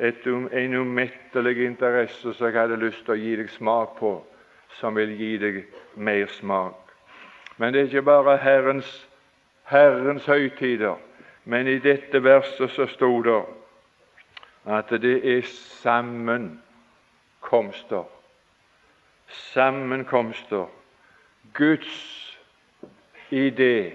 Et, 0.00 0.26
en 0.26 0.74
umettelig 0.74 1.66
interesse 1.66 2.32
som 2.32 2.46
jeg 2.46 2.56
hadde 2.56 2.80
lyst 2.80 3.04
til 3.04 3.14
å 3.14 3.20
gi 3.20 3.34
deg 3.36 3.50
smak 3.52 3.98
på, 3.98 4.14
som 4.80 4.96
vil 4.96 5.12
gi 5.18 5.34
deg 5.38 5.58
mer 5.96 6.30
smak. 6.38 6.94
Men 7.60 7.74
det 7.74 7.80
er 7.80 7.90
ikke 7.90 8.08
bare 8.08 8.38
Herrens 8.40 8.88
Herrens 9.70 10.26
høytider. 10.26 10.94
Men 11.44 11.68
i 11.68 11.78
dette 11.78 12.24
verset 12.24 12.70
så 12.74 12.86
sto 12.90 13.22
det 13.22 13.42
at 14.66 14.90
det 15.02 15.36
er 15.36 15.42
sammenkomster. 15.82 18.04
Sammenkomster. 19.28 20.66
Guds 21.54 22.38
idé 23.30 23.92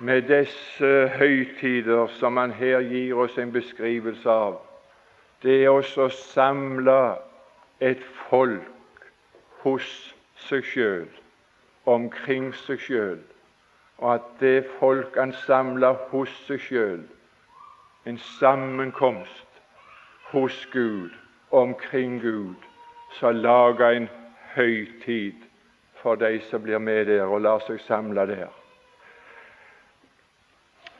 med 0.00 0.22
disse 0.22 1.08
høytider 1.14 2.06
som 2.18 2.36
han 2.36 2.50
her 2.50 2.80
gir 2.80 3.14
oss 3.22 3.38
en 3.38 3.52
beskrivelse 3.54 4.30
av, 4.30 4.58
det 5.42 5.64
er 5.64 5.70
også 5.70 6.06
å 6.06 6.14
samle 6.14 6.98
et 7.82 8.02
folk 8.28 9.08
hos 9.64 9.88
seg 10.46 10.64
sjøl, 10.66 11.08
omkring 11.86 12.52
seg 12.64 12.80
sjøl, 12.82 13.18
og 13.98 14.14
at 14.14 14.28
det 14.40 14.64
folk 14.78 15.18
han 15.18 15.34
samler 15.44 15.98
hos 16.12 16.32
seg 16.46 16.62
sjøl, 16.62 17.02
en 18.06 18.18
sammenkomst 18.38 19.62
hos 20.32 20.66
Gud, 20.72 21.10
omkring 21.50 22.20
Gud, 22.22 22.58
så 23.18 23.30
lager 23.30 23.98
en 23.98 24.08
høytid 24.54 25.46
for 26.02 26.18
de 26.18 26.40
som 26.50 26.62
blir 26.62 26.78
med 26.78 27.06
der 27.06 27.26
og 27.26 27.44
lar 27.44 27.62
seg 27.66 27.80
samle 27.86 28.26
der. 28.30 28.61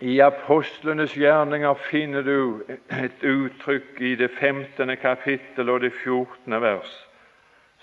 I 0.03 0.19
apostlenes 0.19 1.13
gjerninger 1.15 1.75
finner 1.79 2.25
du 2.27 2.65
et 2.91 3.21
uttrykk 3.23 4.01
i 4.03 4.17
det 4.19 4.33
15. 4.35 4.97
kapittel 4.99 5.69
og 5.71 5.85
det 5.85 5.93
14. 5.93 6.57
vers, 6.59 6.91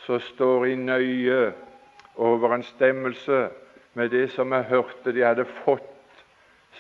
som 0.04 0.20
står 0.20 0.66
i 0.68 0.74
nøye 0.76 1.54
overensstemmelse 2.20 3.40
med 3.94 4.12
det 4.12 4.26
som 4.34 4.52
jeg 4.52 4.68
hørte 4.68 5.14
de 5.16 5.24
hadde 5.24 5.48
fått 5.62 6.26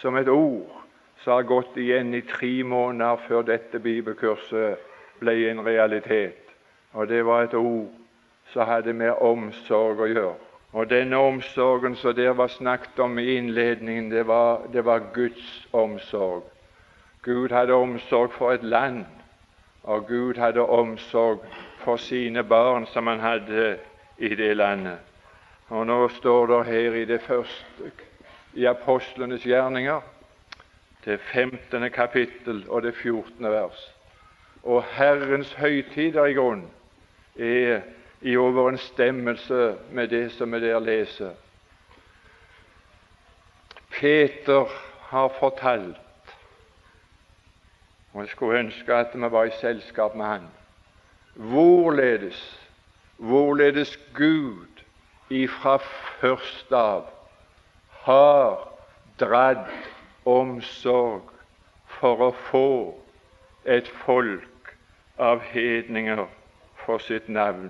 som 0.01 0.19
et 0.19 0.27
ord 0.27 0.75
som 1.23 1.37
har 1.37 1.47
gått 1.47 1.79
igjen 1.79 2.11
i 2.19 2.21
tre 2.27 2.51
måneder 2.63 3.23
før 3.23 3.47
dette 3.47 3.79
bibelkurset 3.79 4.75
ble 5.23 5.37
en 5.53 5.63
realitet. 5.63 6.51
Og 6.99 7.07
det 7.07 7.23
var 7.23 7.47
et 7.47 7.55
ord 7.55 7.87
som 8.51 8.67
hadde 8.67 8.91
med 8.91 9.15
omsorg 9.23 10.03
å 10.03 10.11
gjøre. 10.11 10.48
Og 10.73 10.89
denne 10.89 11.17
omsorgen 11.17 11.95
som 11.95 12.15
der 12.15 12.29
var 12.29 12.47
snakket 12.47 12.99
om 12.99 13.19
i 13.19 13.25
innledningen, 13.37 14.11
det 14.11 14.27
var, 14.27 14.61
det 14.73 14.85
var 14.85 15.13
Guds 15.13 15.67
omsorg. 15.73 16.43
Gud 17.21 17.49
hadde 17.49 17.73
omsorg 17.73 18.31
for 18.31 18.51
et 18.51 18.63
land, 18.63 19.05
og 19.83 20.07
Gud 20.07 20.37
hadde 20.37 20.61
omsorg 20.61 21.39
for 21.77 21.95
sine 21.95 22.43
barn 22.43 22.85
som 22.85 23.07
han 23.07 23.19
hadde 23.19 23.77
i 24.17 24.35
det 24.35 24.57
landet. 24.57 24.97
Og 25.69 25.87
nå 25.87 26.07
står 26.07 26.45
det 26.47 26.65
her 26.65 26.93
i 26.93 27.05
det 27.05 27.21
første 27.21 27.91
i 28.53 28.65
apostlenes 28.65 29.43
gjerninger, 29.43 30.01
det 31.05 31.19
15. 31.19 31.91
kapittel 31.91 32.65
og 32.69 32.81
det 32.81 32.95
14. 32.95 33.51
vers. 33.51 33.95
Og 34.63 34.83
Herrens 34.83 35.53
høytider 35.53 36.25
i 36.25 36.33
grunn 36.33 36.65
er 37.39 37.81
i 38.21 38.37
overensstemmelse 38.37 39.77
med 39.91 40.07
det 40.07 40.31
som 40.31 40.51
vi 40.51 40.59
der 40.59 40.79
leser. 40.79 41.31
Peter 43.89 44.65
har 44.99 45.27
fortalt, 45.39 45.97
og 48.13 48.21
jeg 48.21 48.29
skulle 48.29 48.59
ønske 48.59 48.93
at 48.93 49.07
vi 49.13 49.31
var 49.31 49.43
i 49.43 49.51
selskap 49.61 50.15
med 50.15 50.25
han, 50.25 50.47
hvorledes, 51.33 52.69
hvorledes 53.17 53.99
Gud 54.13 54.83
ifra 55.29 55.77
først 56.21 56.71
av 56.71 57.05
har 58.01 58.69
dratt 59.19 59.69
omsorg 60.25 61.29
for 61.99 62.23
å 62.29 62.31
få 62.49 62.69
et 63.65 63.87
folk 64.05 64.73
av 65.19 65.43
hedninger 65.51 66.25
for 66.85 67.03
sitt 67.03 67.29
navn. 67.29 67.69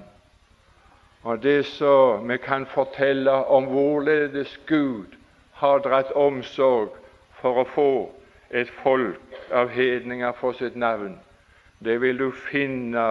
Og 1.23 1.43
det 1.43 1.65
så 1.65 2.17
vi 2.17 2.37
kan 2.37 2.65
fortelle 2.65 3.31
om 3.31 3.65
hvorledes 3.65 4.59
Gud 4.67 5.05
har 5.51 5.77
dratt 5.83 6.11
omsorg 6.15 6.95
for 7.41 7.59
å 7.59 7.65
få 7.67 7.91
et 8.51 8.69
folk 8.83 9.35
av 9.51 9.69
hedninger 9.69 10.31
for 10.39 10.55
sitt 10.55 10.75
navn, 10.75 11.19
det 11.83 11.99
vil 12.01 12.19
du 12.19 12.31
finne 12.31 13.03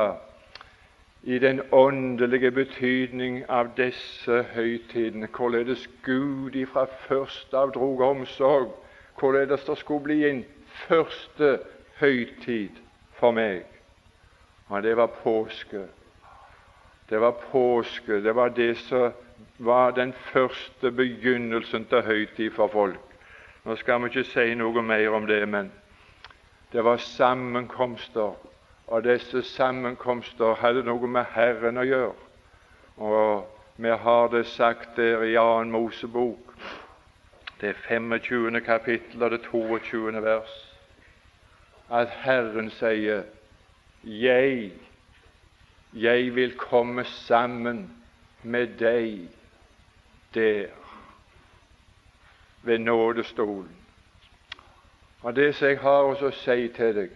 i 1.22 1.38
den 1.38 1.60
åndelige 1.72 2.50
betydning 2.50 3.42
av 3.48 3.74
disse 3.76 4.42
høytidene. 4.54 5.28
Hvorledes 5.28 5.88
Gud 6.04 6.56
ifra 6.56 6.86
først 7.08 7.54
av 7.54 7.72
drog 7.76 8.00
omsorg, 8.00 8.70
hvorledes 9.20 9.64
det 9.64 9.78
skulle 9.78 10.04
bli 10.04 10.18
en 10.28 10.44
første 10.88 11.58
høytid 12.00 12.80
for 13.18 13.36
meg. 13.36 13.64
Og 14.68 14.82
det 14.82 14.96
var 14.96 15.12
påske. 15.22 15.88
Det 17.08 17.20
var 17.20 17.30
påske. 17.52 18.20
Det 18.22 18.34
var 18.34 18.48
det 18.48 18.76
som 18.78 19.12
var 19.58 19.90
den 19.90 20.12
første 20.12 20.90
begynnelsen 20.90 21.84
til 21.84 22.02
høytid 22.02 22.50
for 22.50 22.68
folk. 22.68 23.00
Nå 23.64 23.76
skal 23.76 24.00
vi 24.02 24.10
ikke 24.12 24.24
si 24.24 24.54
noe 24.54 24.82
mer 24.82 25.10
om 25.12 25.26
det, 25.26 25.42
men 25.48 25.72
det 26.72 26.84
var 26.84 26.96
sammenkomster, 26.96 28.36
og 28.86 29.04
disse 29.04 29.42
sammenkomster 29.42 30.54
hadde 30.54 30.84
noe 30.86 31.08
med 31.08 31.24
Herren 31.34 31.80
å 31.80 31.84
gjøre. 31.84 32.14
Og 32.96 33.48
vi 33.76 33.90
har 33.90 34.28
det 34.32 34.46
sagt 34.46 34.96
der 34.96 35.22
i 35.22 35.34
2. 35.34 35.64
Mosebok, 35.72 36.54
det 37.60 37.74
25. 37.88 38.60
kapittel 38.60 39.22
og 39.22 39.30
det 39.30 39.42
22. 39.50 40.22
vers, 40.22 40.54
at 41.90 42.08
Herren 42.08 42.70
sier 42.70 43.22
'Jeg 44.04 44.72
jeg 45.92 46.34
vil 46.34 46.56
komme 46.56 47.04
sammen 47.04 47.90
med 48.42 48.66
deg 48.78 49.28
der 50.34 50.66
ved 52.62 52.78
nådestolen. 52.78 53.76
Og 55.22 55.36
Det 55.36 55.54
som 55.54 55.68
jeg 55.68 55.78
har 55.78 56.04
å 56.22 56.30
si 56.30 56.68
til 56.68 56.94
deg, 56.94 57.10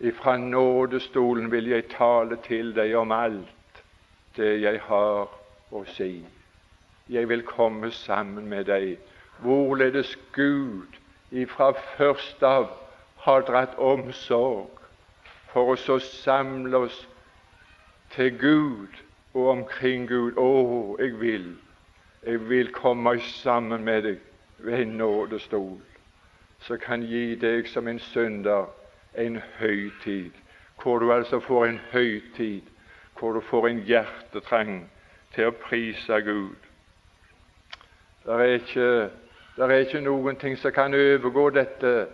ifra 0.00 0.36
nådestolen 0.36 1.50
vil 1.52 1.68
jeg 1.68 1.90
tale 1.92 2.38
til 2.46 2.72
deg 2.74 2.94
om 2.96 3.12
alt 3.12 3.82
det 4.36 4.60
jeg 4.62 4.80
har 4.80 5.28
å 5.72 5.84
si. 5.84 6.24
Jeg 7.08 7.28
vil 7.28 7.42
komme 7.42 7.90
sammen 7.90 8.46
med 8.48 8.64
deg, 8.64 8.96
hvorledes 9.42 10.18
Gud 10.32 10.98
ifra 11.30 11.72
først 11.96 12.42
av 12.42 12.70
har 13.16 13.44
dratt 13.46 13.78
omsorg 13.78 14.80
for 15.52 15.74
å 15.74 15.98
samle 15.98 16.86
oss 16.86 17.06
til 18.12 18.38
Gud 18.38 18.86
og 19.34 19.48
omkring 19.48 20.08
Gud. 20.08 20.32
Å, 20.36 20.96
jeg 21.00 21.20
vil, 21.20 21.56
jeg 22.26 22.48
vil 22.48 22.72
komme 22.72 23.20
sammen 23.20 23.84
med 23.84 24.02
deg 24.02 24.20
ved 24.58 24.82
en 24.82 24.98
nådestol 25.00 25.80
som 26.62 26.78
kan 26.78 27.02
gi 27.02 27.34
deg 27.34 27.66
som 27.66 27.88
en 27.88 27.98
synder 27.98 28.68
en 29.18 29.40
høytid, 29.58 30.30
hvor 30.82 30.98
du 30.98 31.12
altså 31.12 31.40
får 31.40 31.66
en 31.66 31.80
høytid, 31.92 32.62
hvor 33.18 33.32
du 33.32 33.40
får 33.40 33.66
en 33.68 33.82
hjertetrang 33.86 34.76
til 35.34 35.50
å 35.50 35.56
prise 35.64 36.20
Gud. 36.22 36.56
Det 38.22 38.38
er 38.38 38.54
ikke, 38.60 38.88
det 39.56 39.66
er 39.66 39.82
ikke 39.82 40.04
noen 40.04 40.38
ting 40.38 40.54
som 40.58 40.72
kan 40.72 40.94
overgå 40.94 41.48
dette, 41.50 42.06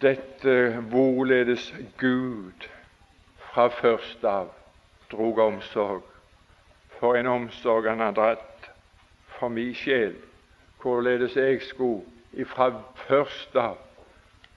dette 0.00 0.56
hvorledes 0.88 1.68
Gud 2.00 2.68
fra 3.52 3.68
først 3.68 4.24
av 4.24 4.48
drog 5.12 5.38
omsorg. 5.38 6.02
For 6.98 7.16
en 7.16 7.26
omsorg 7.26 7.88
han 7.88 8.00
har 8.00 8.16
dratt 8.16 8.70
for 9.38 9.48
min 9.48 9.74
sjel, 9.74 10.14
hvorledes 10.82 11.36
jeg 11.36 11.62
skulle 11.62 12.02
ifra 12.32 12.70
først 13.06 13.56
av 13.56 13.78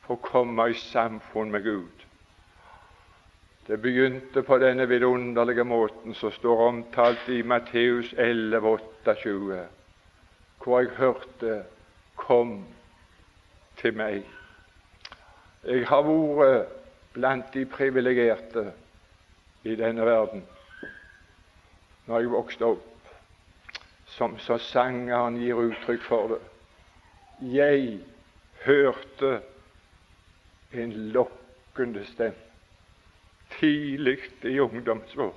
få 0.06 0.16
komme 0.22 0.70
i 0.70 0.78
samfunn 0.78 1.52
med 1.52 1.64
Gud. 1.64 2.06
Det 3.68 3.82
begynte 3.82 4.44
på 4.46 4.58
denne 4.62 4.86
vidunderlige 4.88 5.64
måten 5.66 6.14
som 6.14 6.32
står 6.32 6.68
omtalt 6.68 7.30
i 7.34 7.42
Matteus 7.42 8.14
11, 8.18 8.62
28, 8.62 9.64
hvor 10.64 10.80
jeg 10.80 10.90
hørte 10.90 11.64
'Kom 12.16 12.66
til 13.78 13.94
meg'. 13.94 14.24
Jeg 15.64 15.88
har 15.88 16.02
vært 16.02 16.68
blant 17.14 17.54
de 17.54 17.66
privilegerte 17.66 18.72
i 19.66 19.76
denne 19.76 20.06
verden. 20.06 20.46
Når 22.06 22.20
jeg 22.20 22.32
vokste 22.32 22.66
opp, 22.66 23.14
som 24.16 24.38
så 24.40 24.58
sangeren 24.62 25.40
gir 25.42 25.58
uttrykk 25.60 26.04
for 26.06 26.36
det 26.36 26.42
Jeg 27.52 28.00
hørte 28.64 29.42
en 30.72 30.94
lokkende 31.12 32.06
stemme 32.06 32.46
tidlig 33.60 34.18
i 34.44 34.60
ungdomsår. 34.60 35.34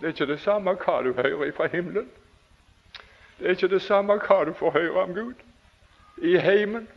Det 0.00 0.04
er 0.04 0.12
ikke 0.12 0.26
det 0.26 0.40
samme 0.40 0.74
hva 0.74 0.98
du 1.02 1.12
hører 1.12 1.52
fra 1.56 1.66
himmelen. 1.72 2.10
Det 3.38 3.46
er 3.46 3.56
ikke 3.56 3.68
det 3.68 3.82
samme 3.82 4.18
hva 4.18 4.44
du 4.44 4.52
får 4.52 4.70
høre 4.70 5.02
om 5.02 5.14
Gud 5.14 5.34
i 6.22 6.36
heimen. 6.38 6.88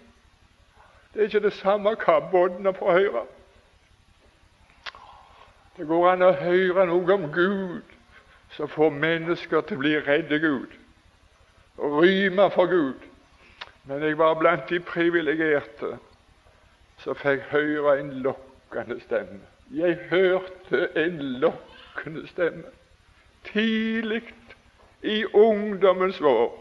Det 1.14 1.22
er 1.22 1.26
ikke 1.26 1.48
det 1.48 1.54
samme 1.54 1.96
hva 1.96 2.20
båndene 2.32 2.74
får 2.74 2.92
høre. 2.92 3.26
Det 5.78 5.88
går 5.88 6.10
an 6.10 6.24
å 6.24 6.32
høre 6.40 6.86
noe 6.88 7.16
om 7.18 7.26
Gud 7.36 7.96
som 8.56 8.70
får 8.72 8.94
mennesker 8.96 9.66
til 9.68 9.76
å 9.76 9.82
bli 9.82 9.98
redde 10.00 10.40
Gud, 10.40 10.72
og 11.78 11.98
ryme 12.04 12.46
for 12.54 12.72
Gud. 12.72 13.02
Men 13.86 14.04
jeg 14.04 14.18
var 14.18 14.38
blant 14.40 14.70
de 14.70 14.80
privilegerte 14.80 15.98
som 17.04 17.18
fikk 17.20 17.44
høre 17.52 18.00
en 18.00 18.14
lokkende 18.24 18.98
stemme. 19.04 19.44
Jeg 19.76 19.98
hørte 20.10 20.88
en 20.96 21.20
lokkende 21.44 22.24
stemme 22.32 22.72
tidlig 23.52 24.24
i 25.04 25.26
ungdommens 25.34 26.22
vår. 26.22 26.56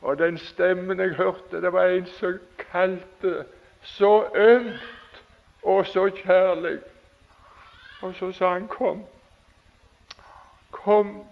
Og 0.00 0.18
den 0.18 0.38
stemmen 0.38 1.00
jeg 1.00 1.16
hørte, 1.16 1.62
det 1.62 1.72
var 1.72 1.88
en 1.88 2.06
som 2.20 2.38
kalte 2.70 3.44
så 3.82 4.28
ømt 4.34 5.20
og 5.62 5.86
så 5.86 6.08
kjærlig. 6.22 6.78
Og 8.02 8.14
så 8.14 8.32
sa 8.32 8.52
han, 8.52 8.68
'Kom, 8.68 9.04
kom, 10.70 11.24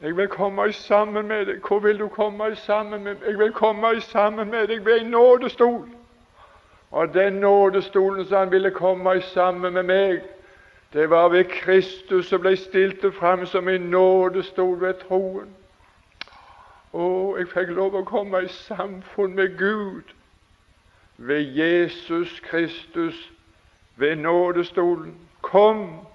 jeg 0.00 0.16
vil 0.16 0.28
komme 0.28 0.72
sammen 0.72 1.28
med 1.28 1.46
deg.' 1.46 1.60
'Hvor 1.60 1.78
vil 1.78 1.98
du 1.98 2.08
komme 2.08 2.56
sammen 2.56 3.04
med 3.04 3.14
meg?' 3.14 3.26
'Jeg 3.26 3.38
vil 3.38 3.52
komme 3.52 4.00
sammen 4.00 4.50
med 4.50 4.68
deg 4.68 4.84
ved 4.84 5.00
en 5.00 5.10
nådestol.' 5.10 5.88
Og 6.90 7.14
den 7.14 7.32
nådestolen 7.32 8.26
som 8.26 8.38
han 8.38 8.50
ville 8.50 8.70
komme 8.70 9.22
sammen 9.22 9.72
med 9.72 9.82
meg, 9.82 10.22
det 10.92 11.10
var 11.10 11.28
ved 11.28 11.44
Kristus 11.44 12.26
som 12.26 12.40
ble 12.40 12.56
stilt 12.56 13.14
fram 13.14 13.46
som 13.46 13.68
en 13.68 13.80
nådestol 13.80 14.80
ved 14.80 14.94
troen. 14.94 15.56
Og 16.92 17.38
jeg 17.38 17.48
fikk 17.48 17.68
lov 17.76 17.94
å 17.94 18.04
komme 18.04 18.44
i 18.44 18.48
samfunn 18.48 19.34
med 19.34 19.58
Gud 19.58 20.14
ved 21.16 21.40
Jesus 21.56 22.40
Kristus, 22.40 23.32
ved 23.96 24.16
nådestolen. 24.16 25.14
Kom 25.42 26.06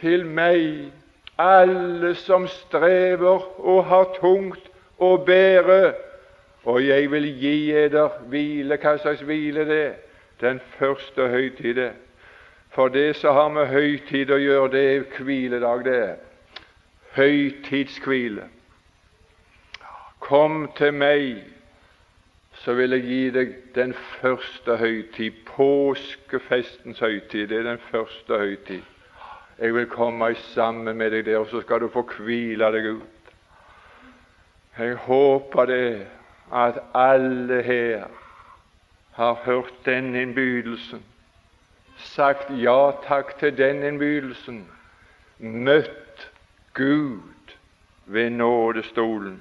til 0.00 0.26
meg, 0.26 0.92
alle 1.38 2.14
som 2.14 2.48
strever 2.48 3.44
og 3.58 3.84
har 3.84 4.14
tungt 4.20 4.70
å 5.00 5.16
bære, 5.24 5.94
og 6.64 6.84
jeg 6.84 7.10
vil 7.10 7.28
gi 7.40 7.72
eder 7.72 8.20
hvile. 8.28 8.76
Hva 8.76 8.96
slags 9.00 9.24
hvile 9.24 9.64
det 9.68 9.82
er? 9.86 9.98
Den 10.40 10.60
første 10.78 11.28
høytid. 11.28 11.80
For 12.70 12.88
det 12.88 13.16
som 13.16 13.34
har 13.34 13.48
med 13.48 13.66
høytid 13.66 14.30
å 14.30 14.38
gjøre, 14.40 14.70
det 14.72 14.84
er 14.94 15.06
hviledag, 15.18 15.84
det 15.84 15.96
er. 15.96 16.16
Høytidshvile. 17.16 18.46
Kom 20.20 20.68
til 20.76 20.94
meg, 20.94 21.40
så 22.60 22.74
vil 22.76 22.92
jeg 22.92 23.02
gi 23.08 23.20
deg 23.32 23.52
den 23.74 23.94
første 24.20 24.76
høytid. 24.76 25.44
Påskefestens 25.48 27.00
høytid. 27.00 27.46
Det 27.48 27.58
er 27.58 27.68
den 27.70 27.82
første 27.90 28.38
høytid. 28.38 28.82
Jeg 29.60 29.74
vil 29.74 29.86
komme 29.86 30.34
sammen 30.52 30.96
med 30.96 31.10
deg 31.10 31.24
der, 31.24 31.38
og 31.38 31.48
så 31.48 31.60
skal 31.64 31.80
du 31.80 31.88
få 31.92 32.04
hvile 32.18 32.68
deg 32.72 32.90
ut. 33.00 33.32
Jeg 34.78 34.96
håper 35.06 35.64
det 35.64 36.06
at 36.52 36.78
alle 36.94 37.62
her 37.62 38.06
har 39.12 39.34
hørt 39.44 39.72
den 39.84 40.14
innbydelsen, 40.14 41.02
sagt 41.96 42.48
ja 42.56 42.90
takk 43.04 43.34
til 43.38 43.56
den 43.58 43.82
innbydelsen, 43.82 44.62
møtt 45.38 46.30
Gud 46.74 47.56
ved 48.06 48.30
nådestolen. 48.30 49.40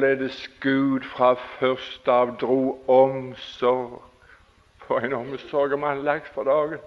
Hvorledes 0.00 0.50
Gud 0.60 1.00
fra 1.00 1.34
først 1.34 2.08
av 2.08 2.30
dro 2.40 2.78
omsorg 2.88 3.98
For 4.86 5.04
en 5.04 5.12
omsorg 5.12 5.74
om 5.76 5.82
han 5.84 6.00
lagt 6.06 6.30
for 6.32 6.48
dagen! 6.48 6.80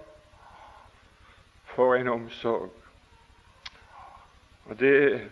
For 1.76 1.94
en 1.94 2.08
omsorg! 2.10 2.72
Og 4.66 4.80
det 4.80 5.30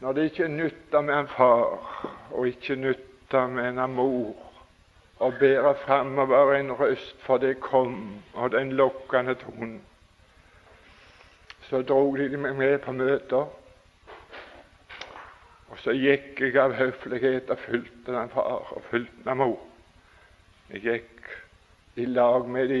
når 0.00 0.12
det 0.12 0.24
ikke 0.30 0.48
nytter 0.48 1.00
med 1.00 1.14
en 1.18 1.28
far, 1.28 1.84
og 2.30 2.48
ikke 2.48 2.76
nytter 2.76 3.46
med 3.46 3.76
en 3.76 3.92
mor, 3.92 4.32
å 5.20 5.30
bære 5.36 5.74
framover 5.84 6.54
en 6.56 6.72
røst, 6.80 7.20
for 7.28 7.36
det 7.44 7.58
kom, 7.60 8.22
og 8.32 8.56
den 8.56 8.72
lokkende 8.72 9.36
tonen, 9.44 9.78
så 11.68 11.82
drog 11.82 12.16
de 12.18 12.40
meg 12.40 12.56
med 12.56 12.78
på 12.88 12.96
møter. 12.96 13.48
Så 15.86 15.92
gikk 15.94 16.40
jeg 16.42 16.56
av 16.58 16.72
høflighet 16.74 17.50
og 17.54 17.60
fulgte 17.62 18.10
den 18.10 18.30
far 18.32 18.72
og 18.74 18.86
fulgte 18.90 19.22
den 19.22 19.38
mor. 19.38 19.60
Jeg 20.72 20.82
gikk 20.82 21.28
i 22.02 22.08
lag 22.10 22.48
med 22.50 22.72
de 22.72 22.80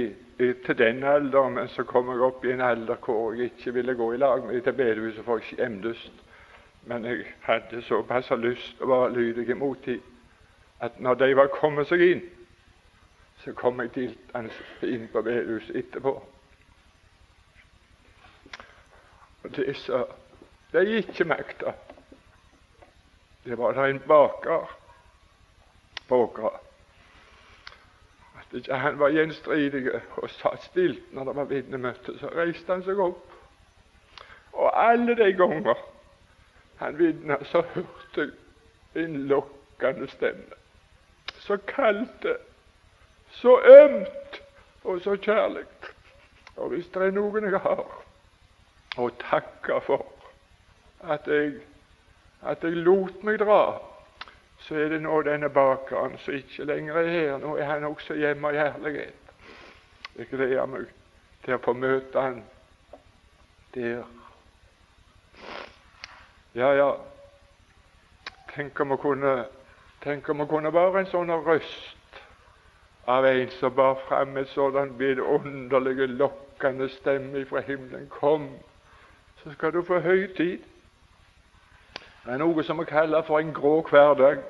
til 0.66 0.78
den 0.78 1.04
alderen, 1.06 1.54
men 1.54 1.70
så 1.70 1.84
kom 1.86 2.10
jeg 2.10 2.24
opp 2.26 2.42
i 2.42 2.50
en 2.50 2.64
alder 2.66 2.98
hvor 3.04 3.38
jeg 3.38 3.52
ikke 3.52 3.76
ville 3.78 3.94
gå 3.94 4.10
i 4.12 4.18
lag 4.18 4.42
med 4.42 4.58
de 4.58 4.64
til 4.66 4.74
bedehuset, 4.74 5.22
for 5.22 5.38
jeg 5.38 5.52
skjemtes. 5.52 6.02
Men 6.90 7.06
jeg 7.06 7.30
hadde 7.46 7.86
såpass 7.86 8.34
lyst 8.42 8.82
å 8.82 8.90
være 8.90 9.14
lydig 9.14 9.46
imot 9.54 9.86
dem 9.86 10.02
at 10.82 10.98
når 10.98 11.22
de 11.22 11.32
var 11.38 11.54
kommet 11.54 11.86
seg 11.86 12.02
inn, 12.02 12.26
så 13.44 13.54
kom 13.54 13.78
jeg 13.86 13.94
diltende 13.94 14.50
inn 14.82 15.06
på 15.14 15.22
bedehuset 15.22 15.78
etterpå. 15.78 16.18
Og 19.46 19.54
det 19.54 19.78
sa 19.86 20.08
de 20.74 20.88
ikke 20.98 21.30
makta, 21.30 21.78
det 23.46 23.58
var 23.58 23.76
da 23.76 23.86
en 23.88 24.02
baker 24.08 24.66
bakere. 26.08 26.50
At 28.38 28.54
ikke 28.58 28.74
han 28.74 28.98
var 28.98 29.08
gjenstridig 29.08 29.90
og 30.16 30.30
satt 30.30 30.62
stilt 30.64 31.12
når 31.12 31.24
det 31.24 31.36
var 31.36 31.50
vitnemøte, 31.50 32.18
så 32.20 32.30
reiste 32.34 32.72
han 32.72 32.84
seg 32.86 33.00
opp. 33.02 33.32
Og 34.52 34.70
alle 34.90 35.16
de 35.18 35.32
ganger 35.36 35.74
han 36.80 36.98
vitna, 36.98 37.38
så 37.44 37.64
hørte 37.74 38.28
jeg 38.94 39.04
en 39.04 39.26
lokkende 39.28 40.08
stemme. 40.10 40.60
Så 41.38 41.56
kaldt, 41.68 42.26
så 43.30 43.58
ømt 43.60 44.40
og 44.84 45.00
så 45.00 45.16
kjærlig. 45.16 45.64
Og 46.56 46.68
hvis 46.68 46.86
det 46.94 47.02
er 47.02 47.10
noen 47.12 47.50
jeg 47.50 47.60
har 47.60 47.84
å 48.96 49.08
takke 49.20 49.80
for 49.84 50.06
at 51.04 51.26
jeg, 51.28 51.58
at 52.46 52.64
jeg 52.64 52.82
lot 52.86 53.22
meg 53.26 53.40
dra, 53.42 53.60
så 54.66 54.74
er 54.80 54.88
det 54.94 55.02
nå 55.04 55.20
denne 55.26 55.50
bakeren 55.52 56.16
som 56.24 56.34
ikke 56.34 56.64
lenger 56.64 57.00
er 57.02 57.08
her. 57.12 57.38
Nå 57.42 57.56
er 57.56 57.70
han 57.70 57.84
også 57.84 58.16
hjemme 58.16 58.52
i 58.54 58.60
herlighet. 58.60 59.32
Jeg 60.16 60.30
gleder 60.30 60.66
meg 60.70 60.86
til 61.44 61.58
å 61.58 61.62
få 61.62 61.74
møte 61.76 62.22
han 62.22 62.44
der 63.74 64.04
ja, 66.56 66.70
ja, 66.72 66.88
tenk 68.54 68.78
om 68.80 68.94
å 68.94 68.96
kunne, 68.96 69.32
tenk 70.00 70.28
om 70.32 70.40
å 70.40 70.46
kunne 70.48 70.70
være 70.72 71.02
en 71.02 71.10
sånn 71.10 71.32
røst 71.44 72.20
av 73.12 73.26
en 73.28 73.50
som 73.58 73.74
bar 73.76 73.98
fram 74.06 74.38
et 74.40 74.48
sånn 74.54 74.94
vidunderlig, 74.96 76.08
lokkende 76.16 76.88
stemme 76.94 77.44
fra 77.50 77.60
himmelen. 77.66 78.08
Kom, 78.08 78.48
så 79.42 79.52
skal 79.52 79.76
du 79.76 79.82
få 79.84 80.00
høytid. 80.00 80.64
Det 82.26 82.34
er 82.34 82.40
noe 82.42 82.62
som 82.66 82.80
vi 82.82 82.84
kaller 82.90 83.22
for 83.22 83.38
en 83.38 83.52
grå 83.54 83.84
hverdag. 83.86 84.40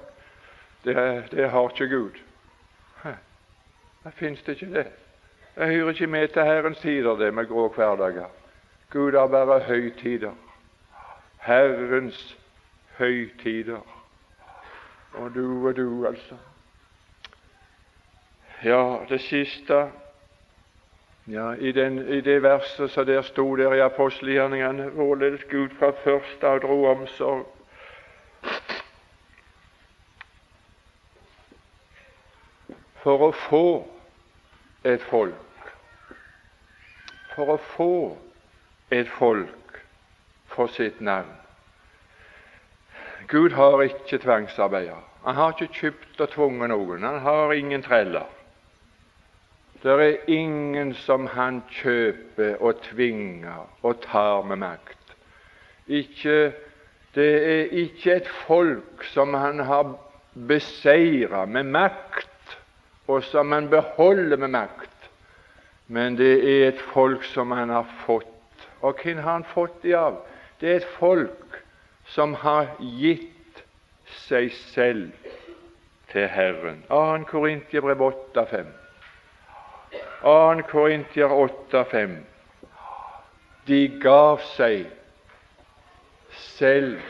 Det, 0.85 0.95
det 1.31 1.49
har 1.51 1.69
ikke 1.69 1.89
Gud. 1.89 2.21
Det 4.05 4.13
fins 4.15 4.43
det 4.43 4.53
ikke, 4.53 4.73
det. 4.73 4.87
Det 5.55 5.67
hører 5.67 5.89
ikke 5.89 6.07
med 6.07 6.29
til 6.29 6.43
Herrens 6.43 6.79
tider, 6.79 7.17
det 7.17 7.35
med 7.35 7.47
grå 7.47 7.69
hverdager. 7.69 8.31
Gud 8.91 9.13
har 9.13 9.27
bare 9.27 9.61
høytider. 9.61 10.33
Herrens 11.39 12.37
høytider. 12.99 13.81
Og 15.13 15.35
du 15.35 15.69
og 15.69 15.77
du, 15.77 16.07
altså. 16.07 16.35
Ja, 18.65 18.97
det 19.09 19.21
siste 19.21 19.91
ja, 21.27 21.53
i, 21.53 21.73
den, 21.73 21.99
i 22.09 22.21
det 22.21 22.43
verset 22.43 22.91
som 22.91 23.07
der 23.07 23.23
sto 23.23 23.57
der 23.57 23.75
i 23.75 23.81
apostelgjerningene, 23.81 24.89
hvorledes 24.89 25.45
Gud 25.51 25.69
fra 25.79 25.91
først 25.91 26.45
av 26.45 26.59
dro 26.59 26.85
omsorg 26.85 27.47
for 33.07 33.29
å 33.29 33.33
få 33.47 33.67
et 34.83 35.03
folk 35.07 35.69
For 37.37 37.53
å 37.55 37.59
få 37.77 37.93
et 38.91 39.07
folk 39.19 39.77
for 40.51 40.71
sitt 40.73 41.03
navn. 41.05 41.31
Gud 43.29 43.53
har 43.53 43.83
ikke 43.85 44.19
tvangsarbeider. 44.23 45.03
Han 45.27 45.37
har 45.37 45.53
ikke 45.53 45.75
kjøpt 45.75 46.23
og 46.23 46.31
tvunget 46.33 46.71
noen. 46.73 47.05
Han 47.05 47.19
har 47.21 47.53
ingen 47.53 47.85
treller. 47.85 48.31
Det 49.83 49.93
er 49.93 50.31
ingen 50.33 50.95
som 51.05 51.27
han 51.35 51.61
kjøper 51.77 52.57
og 52.63 52.81
tvinger 52.87 53.67
og 53.83 54.01
tar 54.07 54.47
med 54.49 54.63
makt. 54.63 55.15
Ikke, 55.87 56.55
det 57.15 57.29
er 57.51 57.77
ikke 57.85 58.17
et 58.17 58.31
folk 58.47 59.05
som 59.13 59.35
han 59.35 59.61
har 59.69 59.93
beseiret 60.49 61.49
med 61.49 61.71
makt, 61.75 62.26
og 63.07 63.25
som 63.25 63.53
han 63.53 63.69
beholder 63.71 64.37
med 64.37 64.49
makt, 64.49 65.11
men 65.87 66.17
det 66.19 66.35
er 66.43 66.69
et 66.69 66.81
folk 66.93 67.25
som 67.25 67.51
han 67.51 67.71
har 67.71 67.87
fått. 68.07 68.27
Og 68.81 68.99
hvem 69.03 69.19
har 69.19 69.33
han 69.33 69.45
fått 69.45 69.83
det 69.83 69.95
av? 69.95 70.19
Det 70.61 70.71
er 70.71 70.81
et 70.81 70.95
folk 70.99 71.61
som 72.11 72.35
har 72.35 72.69
gitt 72.81 73.63
seg 74.27 74.51
selv 74.73 75.13
til 76.13 76.29
Herren. 76.29 76.83
2. 76.89 77.25
Korintier 77.31 77.83
8,5. 77.83 78.67
2. 80.23 80.63
Korintier 80.71 81.29
8,5. 81.29 82.17
De 83.67 83.81
gav 84.03 84.41
seg 84.55 84.87
selv 86.31 87.01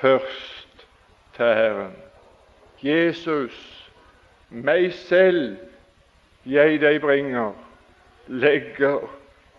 først 0.00 0.86
til 1.36 1.54
Herren. 1.54 1.96
Jesus, 2.82 3.81
meg 4.52 4.92
selv 4.92 5.56
jeg 6.44 6.80
deg 6.80 7.00
bringer, 7.00 7.52
legger 8.26 9.06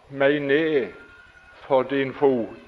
meg 0.09 0.39
ned 0.39 0.87
for 1.65 1.83
din 1.83 2.13
fot. 2.13 2.59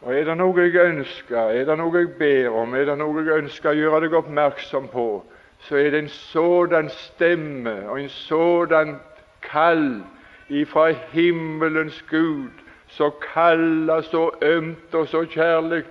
Og 0.00 0.14
Er 0.14 0.24
det 0.24 0.36
noe 0.36 0.60
jeg 0.60 0.74
ønsker, 0.74 1.50
er 1.52 1.64
det 1.64 1.76
noe 1.78 1.98
jeg 1.98 2.14
ber 2.18 2.56
om, 2.56 2.74
er 2.74 2.84
det 2.88 2.96
noe 2.98 3.24
jeg 3.24 3.42
ønsker 3.44 3.70
å 3.70 3.76
gjøre 3.76 4.00
deg 4.06 4.16
oppmerksom 4.16 4.88
på, 4.88 5.22
så 5.68 5.76
er 5.76 5.90
det 5.92 5.98
en 6.04 6.08
sådan 6.08 6.88
stemme 6.88 7.74
og 7.88 8.00
en 8.00 8.08
sådan 8.08 8.96
kall 9.44 10.00
ifra 10.48 10.88
himmelens 11.12 12.00
Gud, 12.10 12.64
så 12.88 13.10
kalla, 13.32 14.00
så 14.02 14.30
ømt 14.42 14.94
og 14.94 15.08
så 15.08 15.24
kjærlig, 15.28 15.84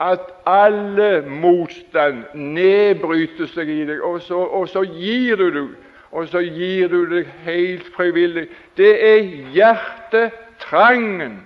at 0.00 0.20
alle 0.46 1.22
motstand 1.28 2.24
nedbryter 2.34 3.46
seg 3.46 3.68
i 3.70 3.84
deg, 3.86 4.00
og 4.02 4.22
så, 4.22 4.38
og 4.38 4.68
så 4.68 4.82
gir 4.82 5.38
du 5.38 5.50
deg 5.54 5.74
og 6.14 6.28
så 6.30 6.38
gir 6.46 6.88
du 6.88 7.00
deg 7.10 7.26
helt 7.42 7.86
frivillig. 7.96 8.46
Det 8.78 8.92
er 9.02 9.24
hjertetrangen 9.54 11.40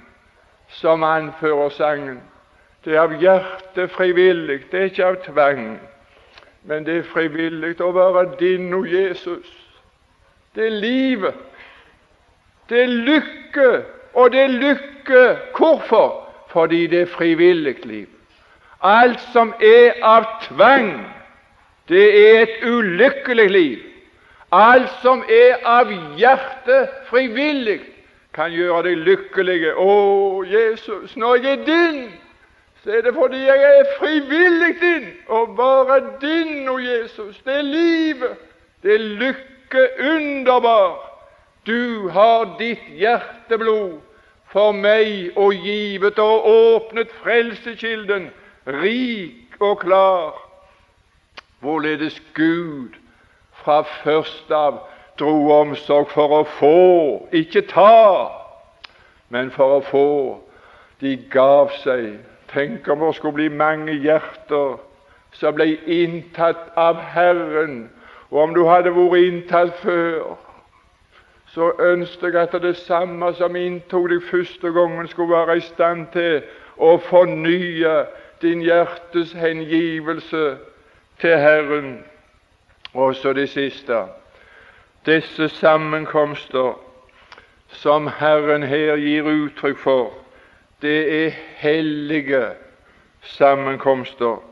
som 0.68 1.04
anfører 1.08 1.72
sangen. 1.72 2.18
Det 2.84 2.92
er 2.92 3.00
av 3.06 3.14
hjertet 3.20 3.90
frivillig, 3.96 4.66
det 4.70 4.80
er 4.80 4.90
ikke 4.90 5.06
av 5.06 5.16
tvang. 5.24 5.70
Men 6.68 6.84
det 6.84 6.98
er 6.98 7.08
frivillig 7.08 7.78
å 7.80 7.88
være 7.96 8.26
din 8.40 8.68
og 8.76 8.84
Jesus. 8.92 9.48
Det 10.52 10.66
er 10.68 10.76
livet. 10.84 11.40
Det 12.68 12.82
er 12.84 12.92
lykke, 13.08 13.70
og 14.20 14.32
det 14.36 14.44
er 14.44 14.56
lykke 14.66 15.24
hvorfor? 15.56 16.26
Fordi 16.52 16.86
det 16.86 17.00
er 17.06 17.12
frivillig 17.12 17.76
liv. 17.86 18.17
Alt 18.82 19.20
som 19.32 19.54
er 19.60 19.98
av 20.02 20.24
tvang, 20.46 20.92
det 21.88 22.06
er 22.14 22.42
et 22.42 22.62
ulykkelig 22.62 23.50
liv. 23.50 23.78
Alt 24.52 24.90
som 25.02 25.24
er 25.28 25.58
av 25.66 25.90
hjertet 26.16 26.92
frivillig, 27.10 27.80
kan 28.32 28.52
gjøre 28.54 28.84
deg 28.86 29.02
lykkelig. 29.02 29.72
Å, 29.74 29.92
Jesus, 30.46 31.16
når 31.16 31.42
jeg 31.42 31.58
er 31.58 31.64
din, 31.66 32.00
så 32.84 32.94
er 32.94 33.02
det 33.02 33.14
fordi 33.16 33.40
jeg 33.42 33.64
er 33.66 33.92
frivillig 33.98 34.72
din. 34.80 35.08
Å 35.26 35.44
bare 35.58 35.98
din, 36.22 36.68
å 36.70 36.78
Jesus, 36.78 37.40
det 37.44 37.58
er 37.58 37.66
livet. 37.66 38.38
Det 38.82 38.94
er 38.94 39.06
lykke 39.20 39.88
underbar. 40.12 41.00
Du 41.66 42.08
har 42.14 42.54
ditt 42.60 42.84
hjerteblod 42.96 43.98
for 44.48 44.72
meg 44.72 45.34
og 45.36 45.52
givet 45.66 46.18
og 46.22 46.46
åpnet 46.48 47.10
frelsekilden, 47.20 48.30
rik 48.68 49.56
og 49.60 49.78
klar, 49.78 50.34
hvorledes 51.60 52.22
Gud 52.34 52.94
fra 53.52 53.82
først 53.82 54.50
av 54.50 54.82
dro 55.18 55.50
omsorg 55.52 56.10
for 56.12 56.34
å 56.40 56.42
få, 56.58 56.74
ikke 57.34 57.64
ta, 57.70 58.28
men 59.28 59.50
for 59.50 59.78
å 59.78 59.80
få. 59.88 60.10
De 61.00 61.14
gav 61.30 61.70
seg. 61.82 62.18
Tenk 62.50 62.88
om 62.88 63.04
det 63.04 63.14
skulle 63.18 63.36
bli 63.36 63.48
mange 63.52 63.94
hjerter 64.02 64.78
som 65.36 65.54
ble 65.54 65.76
inntatt 65.84 66.70
av 66.78 67.00
Herren. 67.12 67.88
Og 68.30 68.42
om 68.42 68.54
du 68.54 68.64
hadde 68.66 68.94
vært 68.94 69.26
inntatt 69.26 69.74
før, 69.82 70.36
så 71.52 71.72
ønsket 71.80 72.34
jeg 72.34 72.40
at 72.42 72.56
det 72.62 72.76
samme 72.84 73.30
som 73.38 73.56
inntok 73.56 74.08
deg 74.12 74.24
første 74.30 74.72
gangen, 74.72 75.08
skulle 75.08 75.36
være 75.36 75.58
i 75.58 75.66
stand 75.68 76.08
til 76.12 76.42
å 76.76 76.96
fornye 77.08 77.94
din 78.42 78.62
hjertes 78.62 79.32
hengivelse 79.32 80.56
til 81.20 81.36
Herren. 81.38 82.04
Og 82.94 83.14
så 83.14 83.32
det 83.32 83.48
siste 83.48 84.04
disse 85.06 85.48
sammenkomster 85.48 86.78
som 87.68 88.08
Herren 88.18 88.62
her 88.62 88.96
gir 88.96 89.28
uttrykk 89.28 89.78
for, 89.78 90.12
det 90.82 91.26
er 91.26 91.30
hellige 91.60 92.44
sammenkomster. 93.22 94.42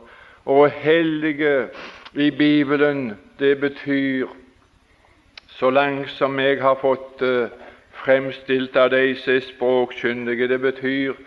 Og 0.45 0.71
hellige 0.71 1.67
i 2.13 2.31
Bibelen, 2.31 3.17
det 3.39 3.59
betyr, 3.59 4.27
så 5.47 5.69
langt 5.69 6.09
som 6.09 6.39
jeg 6.39 6.61
har 6.61 6.77
fått 6.81 7.19
det 7.19 7.49
fremstilt 7.91 8.75
av 8.77 8.91
de 8.93 9.15
som 9.19 9.33
er 9.33 9.41
språkkyndige, 9.43 10.47
det 10.47 10.59
betyr 10.61 11.17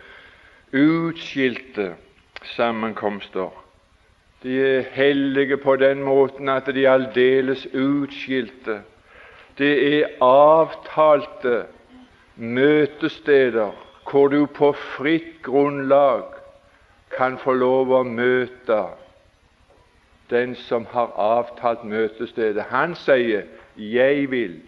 utskilte 0.73 1.95
sammenkomster. 2.43 3.51
De 4.43 4.61
er 4.77 4.85
hellige 4.91 5.57
på 5.57 5.77
den 5.77 6.03
måten 6.03 6.49
at 6.49 6.67
de 6.67 6.85
er 6.85 6.93
aldeles 6.93 7.67
utskilte. 7.75 8.81
Det 9.59 10.01
er 10.01 10.25
avtalte 10.25 11.65
møtesteder 12.37 13.71
hvor 14.11 14.29
du 14.29 14.47
på 14.47 14.73
fritt 14.73 15.43
grunnlag 15.43 16.25
kan 17.17 17.37
få 17.39 17.53
lov 17.53 17.93
å 17.93 18.03
møte 18.03 18.81
den 20.31 20.55
som 20.55 20.87
har 20.91 21.13
avtalt 21.19 21.85
møtestedet. 21.85 22.65
Han 22.71 22.95
sier 22.95 23.43
'Jeg 23.77 24.31
vil 24.31 24.61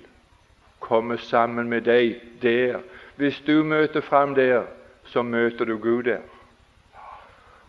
komme 0.81 1.19
sammen 1.19 1.69
med 1.69 1.81
deg 1.81 2.21
der'. 2.43 2.83
Hvis 3.17 3.41
du 3.47 3.63
møter 3.63 4.01
fram 4.01 4.35
der, 4.35 4.63
så 5.05 5.23
møter 5.23 5.65
du 5.65 5.79
Gud 5.79 6.03
der. 6.03 6.21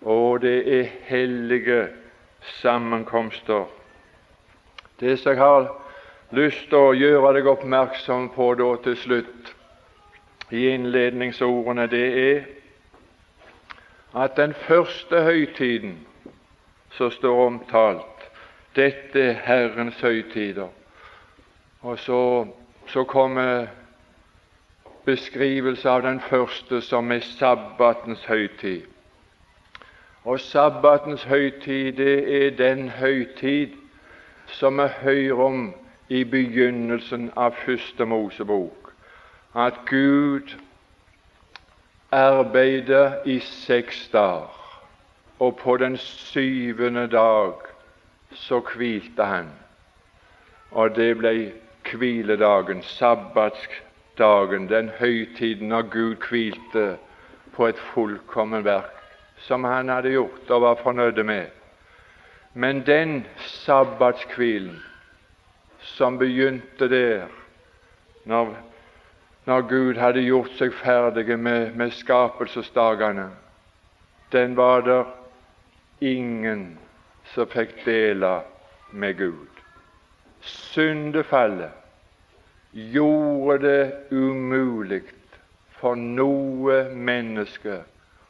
Og 0.03 0.41
det 0.41 0.79
er 0.79 0.89
hellige 1.07 1.87
sammenkomster. 2.41 3.65
Det 4.99 5.19
som 5.19 5.31
jeg 5.31 5.39
har 5.39 5.69
lyst 6.31 6.67
til 6.69 6.77
å 6.77 6.95
gjøre 6.97 7.33
deg 7.37 7.47
oppmerksom 7.47 8.29
på 8.35 8.53
da 8.59 8.69
til 8.83 8.97
slutt, 8.97 9.53
i 10.53 10.67
innledningsordene, 10.69 11.87
det 11.89 12.07
er 12.23 12.43
at 14.13 14.35
den 14.37 14.53
første 14.53 15.23
høytiden 15.23 15.95
som 16.93 17.11
står 17.11 17.45
omtalt, 17.45 18.27
dette 18.75 19.19
er 19.19 19.39
Herrens 19.45 20.01
høytider. 20.01 20.69
Og 21.81 21.99
så, 21.99 22.47
så 22.87 23.03
kommer 23.03 23.67
beskrivelse 25.05 25.89
av 25.89 26.03
den 26.05 26.21
første, 26.29 26.81
som 26.81 27.11
er 27.11 27.25
sabbatens 27.25 28.25
høytid. 28.29 28.92
Og 30.25 30.39
sabbatens 30.39 31.23
høytid, 31.23 31.91
det 31.91 32.45
er 32.45 32.49
den 32.57 32.89
høytid 32.89 33.69
som 34.47 34.77
vi 34.77 34.87
hører 35.01 35.33
om 35.43 35.73
i 36.09 36.23
begynnelsen 36.23 37.31
av 37.35 37.57
første 37.65 38.05
Mosebok, 38.05 38.93
at 39.55 39.81
Gud 39.89 40.55
arbeidet 42.11 43.25
i 43.25 43.39
seks 43.39 44.07
dager, 44.13 44.79
og 45.39 45.57
på 45.59 45.77
den 45.77 45.97
syvende 45.97 47.07
dag 47.11 47.67
så 48.31 48.61
hvilte 48.75 49.23
han. 49.27 49.51
Og 50.71 50.95
det 50.95 51.17
ble 51.17 51.51
hviledagen, 51.91 52.83
sabbatsdagen, 52.83 54.69
den 54.69 54.89
høytiden 54.99 55.67
når 55.67 55.81
Gud 55.81 56.15
hvilte 56.29 56.97
på 57.53 57.67
et 57.67 57.79
fullkomment 57.91 58.65
verk 58.65 59.02
som 59.47 59.63
han 59.63 59.89
hadde 59.89 60.13
gjort 60.13 60.49
og 60.49 60.61
var 60.61 60.81
fornøyd 60.83 61.23
med. 61.23 61.45
Men 62.53 62.83
den 62.85 63.25
sabbatskvilen 63.37 64.83
som 65.79 66.17
begynte 66.17 66.87
der, 66.89 67.27
når, 68.25 68.53
når 69.45 69.61
Gud 69.67 69.99
hadde 69.99 70.23
gjort 70.23 70.53
seg 70.59 70.73
ferdig 70.79 71.39
med, 71.39 71.73
med 71.75 71.91
skapelsesdagene, 71.91 73.29
den 74.31 74.55
var 74.57 74.85
der 74.85 75.09
ingen 76.01 76.77
som 77.33 77.49
fikk 77.49 77.83
dele 77.85 78.39
med 78.91 79.17
Gud. 79.17 79.49
Syndefallet 80.41 81.71
gjorde 82.73 83.57
det 83.63 83.91
umulig 84.11 85.03
for 85.79 85.95
noe 85.99 86.83
menneske 86.95 87.83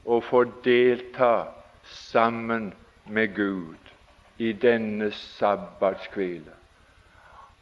å 0.05 0.19
få 0.21 0.43
delta 0.63 1.47
sammen 1.83 2.73
med 3.05 3.35
Gud 3.35 3.91
i 4.37 4.51
denne 4.53 5.11
sabbatskvile. 5.11 6.59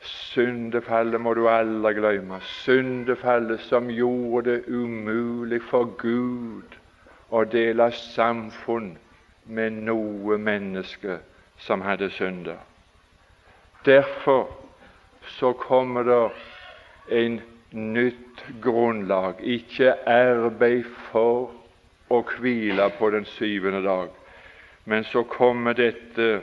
Syndefallet 0.01 1.21
må 1.21 1.33
du 1.37 1.45
aldri 1.49 1.93
glemme. 1.99 2.39
Syndefallet 2.63 3.61
som 3.67 3.89
gjorde 3.93 4.57
det 4.57 4.63
umulig 4.67 5.61
for 5.69 5.93
Gud 6.01 6.77
å 7.29 7.43
dele 7.45 7.91
samfunn 7.93 8.95
med 9.45 9.77
noe 9.85 10.37
menneske 10.41 11.19
som 11.61 11.81
hadde 11.85 12.09
synda. 12.17 12.57
Derfor 13.85 14.49
så 15.37 15.53
kommer 15.53 16.03
det 16.03 16.23
en 17.21 17.39
nytt 17.71 18.43
grunnlag. 18.61 19.41
Ikke 19.41 19.93
arbeid 20.09 20.89
for 21.11 21.60
å 22.11 22.21
hvile 22.27 22.89
på 22.97 23.09
den 23.13 23.25
syvende 23.37 23.81
dag, 23.85 24.09
men 24.85 25.05
så 25.07 25.23
kommer 25.23 25.77
dette 25.77 26.41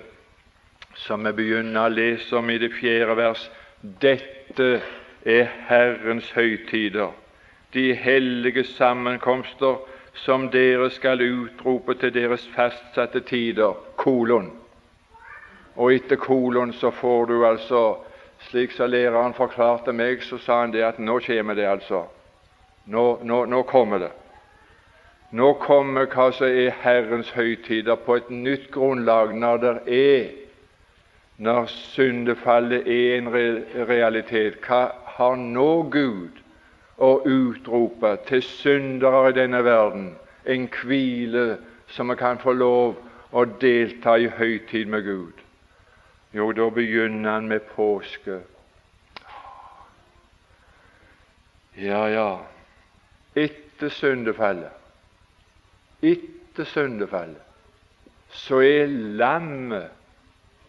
som 0.98 1.24
vi 1.26 1.32
begynner 1.32 1.86
å 1.86 1.94
lese 1.94 2.36
om 2.38 2.50
i 2.50 2.58
det 2.58 2.72
fjerde 2.78 3.16
vers. 3.18 3.44
Dette 3.80 4.80
er 5.28 5.50
Herrens 5.68 6.30
høytider, 6.34 7.12
de 7.74 7.92
hellige 7.94 8.64
sammenkomster 8.64 9.78
som 10.24 10.48
dere 10.50 10.88
skal 10.90 11.22
utrope 11.22 11.94
til 12.00 12.14
deres 12.14 12.46
fastsatte 12.54 13.22
tider. 13.28 13.76
Kolon. 13.96 14.50
Og 15.78 15.94
etter 15.94 16.18
kolon 16.18 16.72
så 16.74 16.90
får 16.90 17.26
du 17.30 17.40
altså 17.46 17.82
Slik 18.38 18.70
som 18.70 18.86
læreren 18.90 19.34
forklarte 19.34 19.92
meg, 19.92 20.22
så 20.22 20.38
sa 20.38 20.60
han 20.60 20.70
det 20.70 20.84
at 20.86 21.00
nå 21.02 21.18
kommer 21.26 21.56
det, 21.58 21.64
altså. 21.66 22.04
Nå, 22.86 23.18
nå, 23.26 23.44
nå 23.50 23.62
kommer 23.66 23.98
det. 23.98 24.10
Nå 25.30 25.52
kommer 25.60 26.06
hva 26.08 26.30
som 26.32 26.48
er 26.48 26.70
Herrens 26.80 27.30
høytider, 27.36 27.98
på 28.00 28.16
et 28.16 28.30
nytt 28.32 28.70
grunnlag 28.72 29.34
når 29.36 29.58
det 29.64 29.72
er 29.92 30.28
når 31.38 31.66
syndefallet 31.70 32.88
er 32.88 33.18
en 33.18 33.28
realitet. 33.88 34.56
Hva 34.64 34.88
har 35.18 35.36
nå 35.36 35.82
Gud 35.92 36.40
å 36.96 37.10
utrope 37.28 38.16
til 38.26 38.42
syndere 38.42 39.28
i 39.28 39.36
denne 39.36 39.60
verden? 39.64 40.08
En 40.48 40.64
hvile 40.80 41.58
som 41.92 42.08
vi 42.10 42.16
kan 42.18 42.40
få 42.42 42.56
lov 42.56 42.96
å 43.30 43.44
delta 43.60 44.16
i 44.18 44.30
høytid 44.32 44.88
med 44.88 45.04
Gud. 45.04 45.44
Jo, 46.32 46.50
da 46.52 46.70
begynner 46.72 47.36
han 47.36 47.48
med 47.48 47.68
påske. 47.76 48.40
Ja, 51.78 52.02
ja, 52.10 52.30
etter 53.38 53.92
syndefallet, 53.94 54.77
etter 56.02 56.64
syndefallet, 56.64 57.42
så 58.30 58.60
er 58.60 58.86
lammet 59.18 59.88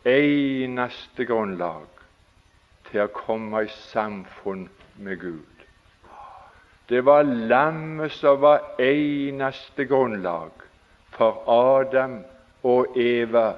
eneste 0.07 1.25
grunnlag 1.27 1.87
til 2.89 3.03
å 3.03 3.13
komme 3.13 3.65
i 3.65 3.71
samfunn 3.91 4.67
med 5.03 5.19
Gud. 5.21 5.65
Det 6.89 7.03
var 7.05 7.27
lammet 7.27 8.15
som 8.15 8.39
var 8.41 8.79
eneste 8.81 9.85
grunnlag 9.85 10.65
for 11.13 11.43
Adam 11.51 12.21
og 12.65 12.97
Eva 12.97 13.51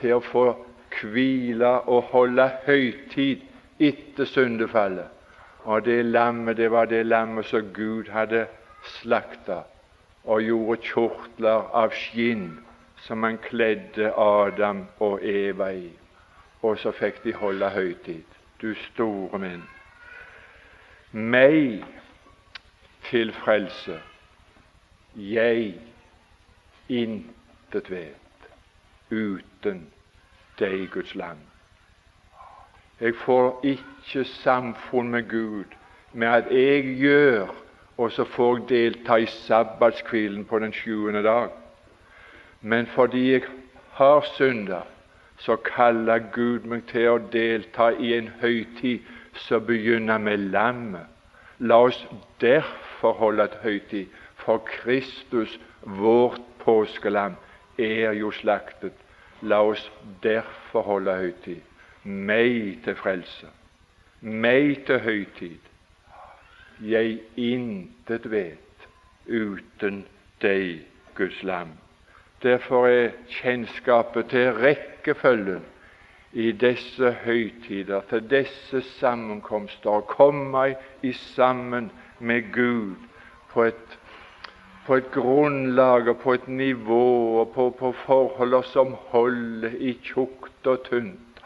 til 0.00 0.16
å 0.16 0.24
få 0.26 0.46
hvile 0.96 1.76
og 1.86 2.10
holde 2.10 2.48
høytid 2.66 3.44
etter 3.82 4.28
syndefallet. 4.28 5.06
Og 5.62 5.84
det 5.86 6.00
lammet, 6.08 6.56
det 6.58 6.72
var 6.74 6.90
det 6.90 7.04
lammet 7.06 7.46
som 7.46 7.70
Gud 7.74 8.10
hadde 8.10 8.48
slakta 8.98 9.62
og 10.24 10.42
gjorde 10.42 10.82
kjortler 10.86 11.68
av 11.74 11.94
skinn 11.96 12.60
som 13.06 13.22
han 13.26 13.38
kledde 13.42 14.12
Adam 14.16 14.84
og 15.02 15.22
Eva 15.26 15.72
i. 15.74 15.90
Og 16.62 16.78
så 16.78 16.92
fikk 16.94 17.22
de 17.24 17.34
holde 17.34 17.70
høytid. 17.74 18.26
Du 18.62 18.74
store 18.92 19.38
min. 19.42 19.64
Meg 21.12 21.82
til 23.10 23.32
frelse, 23.42 23.98
jeg 25.16 25.74
intet 26.88 27.90
vet 27.90 28.46
uten 29.10 29.88
deg, 30.58 30.86
Guds 30.94 31.14
land. 31.14 31.42
Jeg 33.00 33.14
får 33.24 33.58
ikke 33.66 34.24
samfunn 34.24 35.10
med 35.10 35.28
Gud 35.28 35.74
med 36.12 36.28
at 36.28 36.52
jeg 36.54 36.96
gjør, 36.96 37.50
og 38.02 38.12
så 38.12 38.24
får 38.24 38.56
jeg 38.56 38.68
delta 38.68 39.16
i 39.22 39.26
sabbatskvilen 39.30 40.44
på 40.44 40.58
den 40.58 40.72
sjuende 40.74 41.22
dag. 41.22 41.50
Men 42.60 42.86
fordi 42.86 43.32
jeg 43.32 43.42
har 43.98 44.26
synda, 44.34 44.80
så 45.38 45.56
kaller 45.56 46.22
Gud 46.34 46.66
meg 46.70 46.86
til 46.90 47.08
å 47.12 47.20
delta 47.32 47.90
i 47.98 48.12
en 48.16 48.30
høytid 48.40 49.06
som 49.46 49.64
begynner 49.66 50.18
med 50.18 50.50
lammet. 50.54 51.06
La 51.58 51.78
oss 51.86 52.00
derfor 52.42 53.14
holde 53.18 53.46
et 53.46 53.58
høytid, 53.62 54.10
for 54.42 54.58
Kristus, 54.66 55.58
vårt 55.82 56.42
påskelam, 56.64 57.38
er 57.78 58.12
jo 58.18 58.30
slaktet 58.34 58.98
La 59.42 59.58
oss 59.66 59.90
derfor 60.22 60.82
holde 60.86 61.14
høytid. 61.18 61.62
Meg 62.04 62.78
til 62.84 62.94
frelse, 62.98 63.48
meg 64.22 64.84
til 64.86 65.00
høytid. 65.02 65.71
Jeg 66.82 67.20
intet 67.36 68.30
vet 68.30 68.86
uten 69.28 70.02
deg, 70.42 70.82
Guds 71.14 71.42
lam. 71.46 71.76
Derfor 72.42 72.88
er 72.88 73.12
kjennskapet 73.30 74.32
til 74.32 74.50
rekkefølgen 74.58 75.62
i 76.32 76.50
disse 76.52 77.12
høytider, 77.22 78.02
til 78.10 78.24
disse 78.30 78.80
sammenkomster, 78.98 80.00
å 80.00 80.06
komme 80.08 80.72
i 81.06 81.12
sammen 81.36 81.90
med 82.18 82.50
Gud 82.54 82.96
på 83.52 83.68
et 83.68 83.98
på 84.86 84.96
et 84.98 85.10
grunnlag 85.14 86.08
og 86.10 86.16
på 86.24 86.32
et 86.34 86.48
nivå 86.48 87.02
og 87.40 87.52
på, 87.54 87.68
på 87.78 87.92
forhold 88.02 88.64
som 88.72 88.96
holder 89.12 89.76
i 89.78 89.92
tjukt 90.02 90.66
og 90.66 90.82
tynt. 90.88 91.42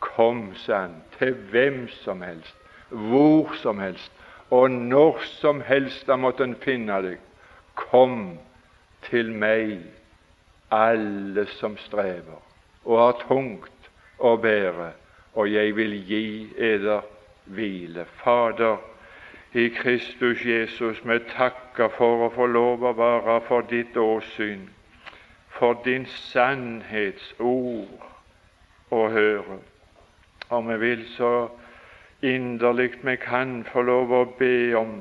Kom, 0.00 0.50
sa 0.56 0.82
han, 0.84 0.98
til 1.18 1.32
hvem 1.52 1.86
som 2.02 2.20
helst, 2.24 2.56
hvor 2.90 3.54
som 3.62 3.80
helst, 3.80 4.12
og 4.50 4.70
når 4.70 5.20
som 5.40 5.60
helst 5.66 6.06
da 6.06 6.16
måtte 6.16 6.44
en 6.44 6.56
finne 6.62 7.00
deg. 7.04 7.18
Kom 7.78 8.38
til 9.06 9.32
meg, 9.32 9.80
alle 10.70 11.46
som 11.58 11.76
strever 11.86 12.38
og 12.84 12.98
har 12.98 13.16
tungt 13.26 13.90
å 14.18 14.36
bære, 14.40 14.92
og 15.34 15.48
jeg 15.50 15.74
vil 15.76 15.96
gi 16.06 16.24
eder 16.58 17.02
hvile. 17.50 18.04
Fader, 18.22 18.78
i 19.52 19.68
Kristus 19.68 20.44
Jesus. 20.44 21.00
Vi 21.04 21.18
takker 21.34 21.88
for 21.96 22.26
å 22.26 22.30
få 22.34 22.46
lov 22.46 22.84
å 22.86 22.92
være 22.94 23.40
for 23.48 23.66
ditt 23.70 23.96
åsyn, 23.98 24.68
for 25.58 25.80
din 25.84 26.06
sannhetsord 26.30 27.88
å 28.94 29.08
høre. 29.10 29.58
Og 30.50 30.68
vi 30.68 30.76
vil 30.84 31.02
så 31.16 31.48
inderlig 32.22 32.92
vi 33.02 33.16
kan 33.16 33.64
få 33.64 33.82
lov 33.82 34.12
å 34.12 34.24
be 34.38 34.76
om 34.76 35.00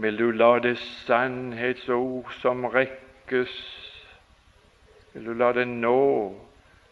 Vil 0.00 0.18
du 0.18 0.30
la 0.30 0.58
det 0.58 0.78
sannhetsord 0.78 2.30
som 2.40 2.64
rekkes, 2.64 3.50
vil 5.12 5.26
du 5.26 5.34
la 5.34 5.50
det 5.52 5.66
nå 5.68 6.34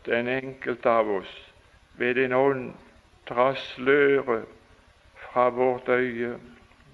den 0.04 0.28
enkelte 0.28 0.90
av 0.90 1.10
oss 1.20 1.36
ved 1.98 2.14
din 2.14 2.32
ånd 2.32 2.72
dra 3.28 3.54
sløret 3.54 4.44
fra 5.22 5.48
vårt 5.48 5.88
øye. 5.88 6.36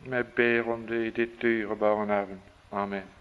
Vi 0.05 0.23
ber 0.37 0.71
om 0.73 0.87
det 0.87 1.07
i 1.07 1.11
ditt 1.11 1.43
dyrebare 1.43 2.07
navn. 2.07 2.41
Amen. 2.73 3.14